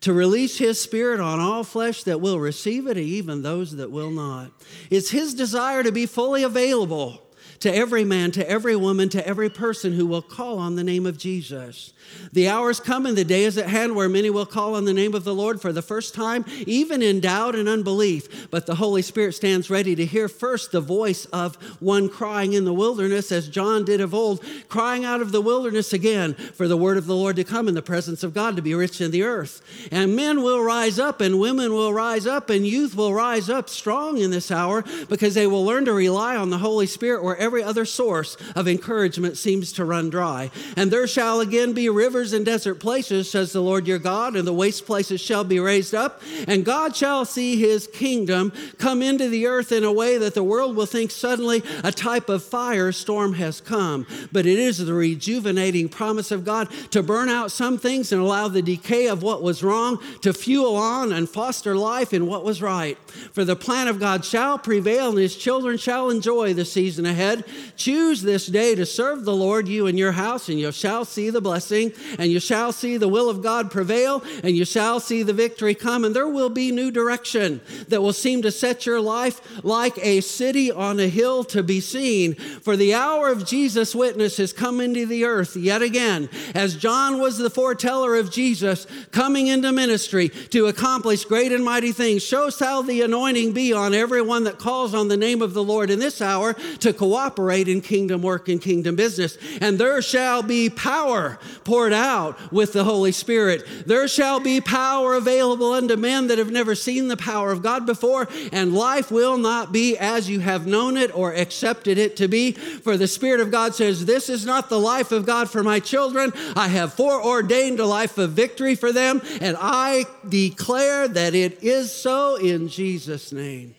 [0.00, 4.10] to release His Spirit on all flesh that will receive it, even those that will
[4.10, 4.50] not.
[4.90, 7.25] It's His desire to be fully available
[7.60, 11.06] to every man, to every woman, to every person who will call on the name
[11.06, 11.92] of Jesus.
[12.32, 14.92] The hour is coming, the day is at hand where many will call on the
[14.92, 18.50] name of the Lord for the first time, even in doubt and unbelief.
[18.50, 22.64] But the Holy Spirit stands ready to hear first the voice of one crying in
[22.64, 26.76] the wilderness, as John did of old, crying out of the wilderness again for the
[26.76, 29.10] word of the Lord to come in the presence of God to be rich in
[29.10, 29.62] the earth.
[29.90, 33.68] And men will rise up, and women will rise up, and youth will rise up
[33.68, 37.36] strong in this hour because they will learn to rely on the Holy Spirit where
[37.46, 40.50] every other source of encouragement seems to run dry.
[40.76, 44.46] And there shall again be rivers in desert places, says the Lord your God, and
[44.46, 49.28] the waste places shall be raised up, and God shall see his kingdom come into
[49.28, 52.90] the earth in a way that the world will think suddenly a type of fire
[52.90, 54.06] storm has come.
[54.32, 58.48] But it is the rejuvenating promise of God to burn out some things and allow
[58.48, 62.60] the decay of what was wrong to fuel on and foster life in what was
[62.60, 62.98] right.
[63.32, 67.35] For the plan of God shall prevail, and his children shall enjoy the season ahead.
[67.76, 71.30] Choose this day to serve the Lord, you and your house, and you shall see
[71.30, 75.22] the blessing and you shall see the will of God prevail, and you shall see
[75.22, 79.00] the victory come, and there will be new direction that will seem to set your
[79.00, 82.34] life like a city on a hill to be seen.
[82.34, 87.20] For the hour of Jesus' witness has come into the earth yet again, as John
[87.20, 92.22] was the foreteller of Jesus coming into ministry to accomplish great and mighty things.
[92.22, 95.90] Shows how the anointing be on everyone that calls on the name of the Lord
[95.90, 99.38] in this hour to cooperate in kingdom work and kingdom business.
[99.60, 103.66] And there shall be power poured out with the Holy Spirit.
[103.86, 107.86] There shall be power available unto men that have never seen the power of God
[107.86, 112.28] before, and life will not be as you have known it or accepted it to
[112.28, 112.52] be.
[112.52, 115.80] For the Spirit of God says, This is not the life of God for my
[115.80, 116.32] children.
[116.54, 121.92] I have foreordained a life of victory for them, and I declare that it is
[121.92, 123.74] so in Jesus' name.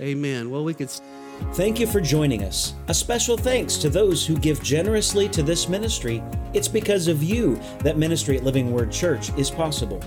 [0.00, 0.50] Amen.
[0.50, 0.90] Well, we could.
[1.54, 2.74] Thank you for joining us.
[2.88, 6.22] A special thanks to those who give generously to this ministry.
[6.54, 10.00] It's because of you that ministry at Living Word Church is possible.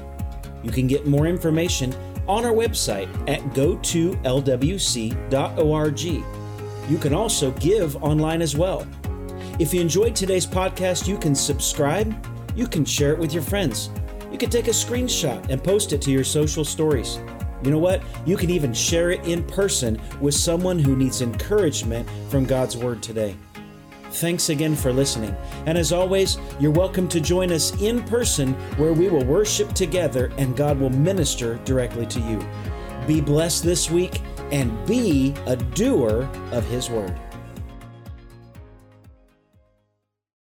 [0.63, 1.93] You can get more information
[2.27, 6.01] on our website at go2lwc.org.
[6.89, 8.87] You can also give online as well.
[9.59, 12.15] If you enjoyed today's podcast, you can subscribe,
[12.55, 13.89] you can share it with your friends,
[14.31, 17.19] you can take a screenshot and post it to your social stories.
[17.63, 18.01] You know what?
[18.25, 23.01] You can even share it in person with someone who needs encouragement from God's Word
[23.01, 23.37] today.
[24.11, 25.35] Thanks again for listening.
[25.65, 30.31] And as always, you're welcome to join us in person where we will worship together
[30.37, 32.45] and God will minister directly to you.
[33.07, 37.17] Be blessed this week and be a doer of His Word.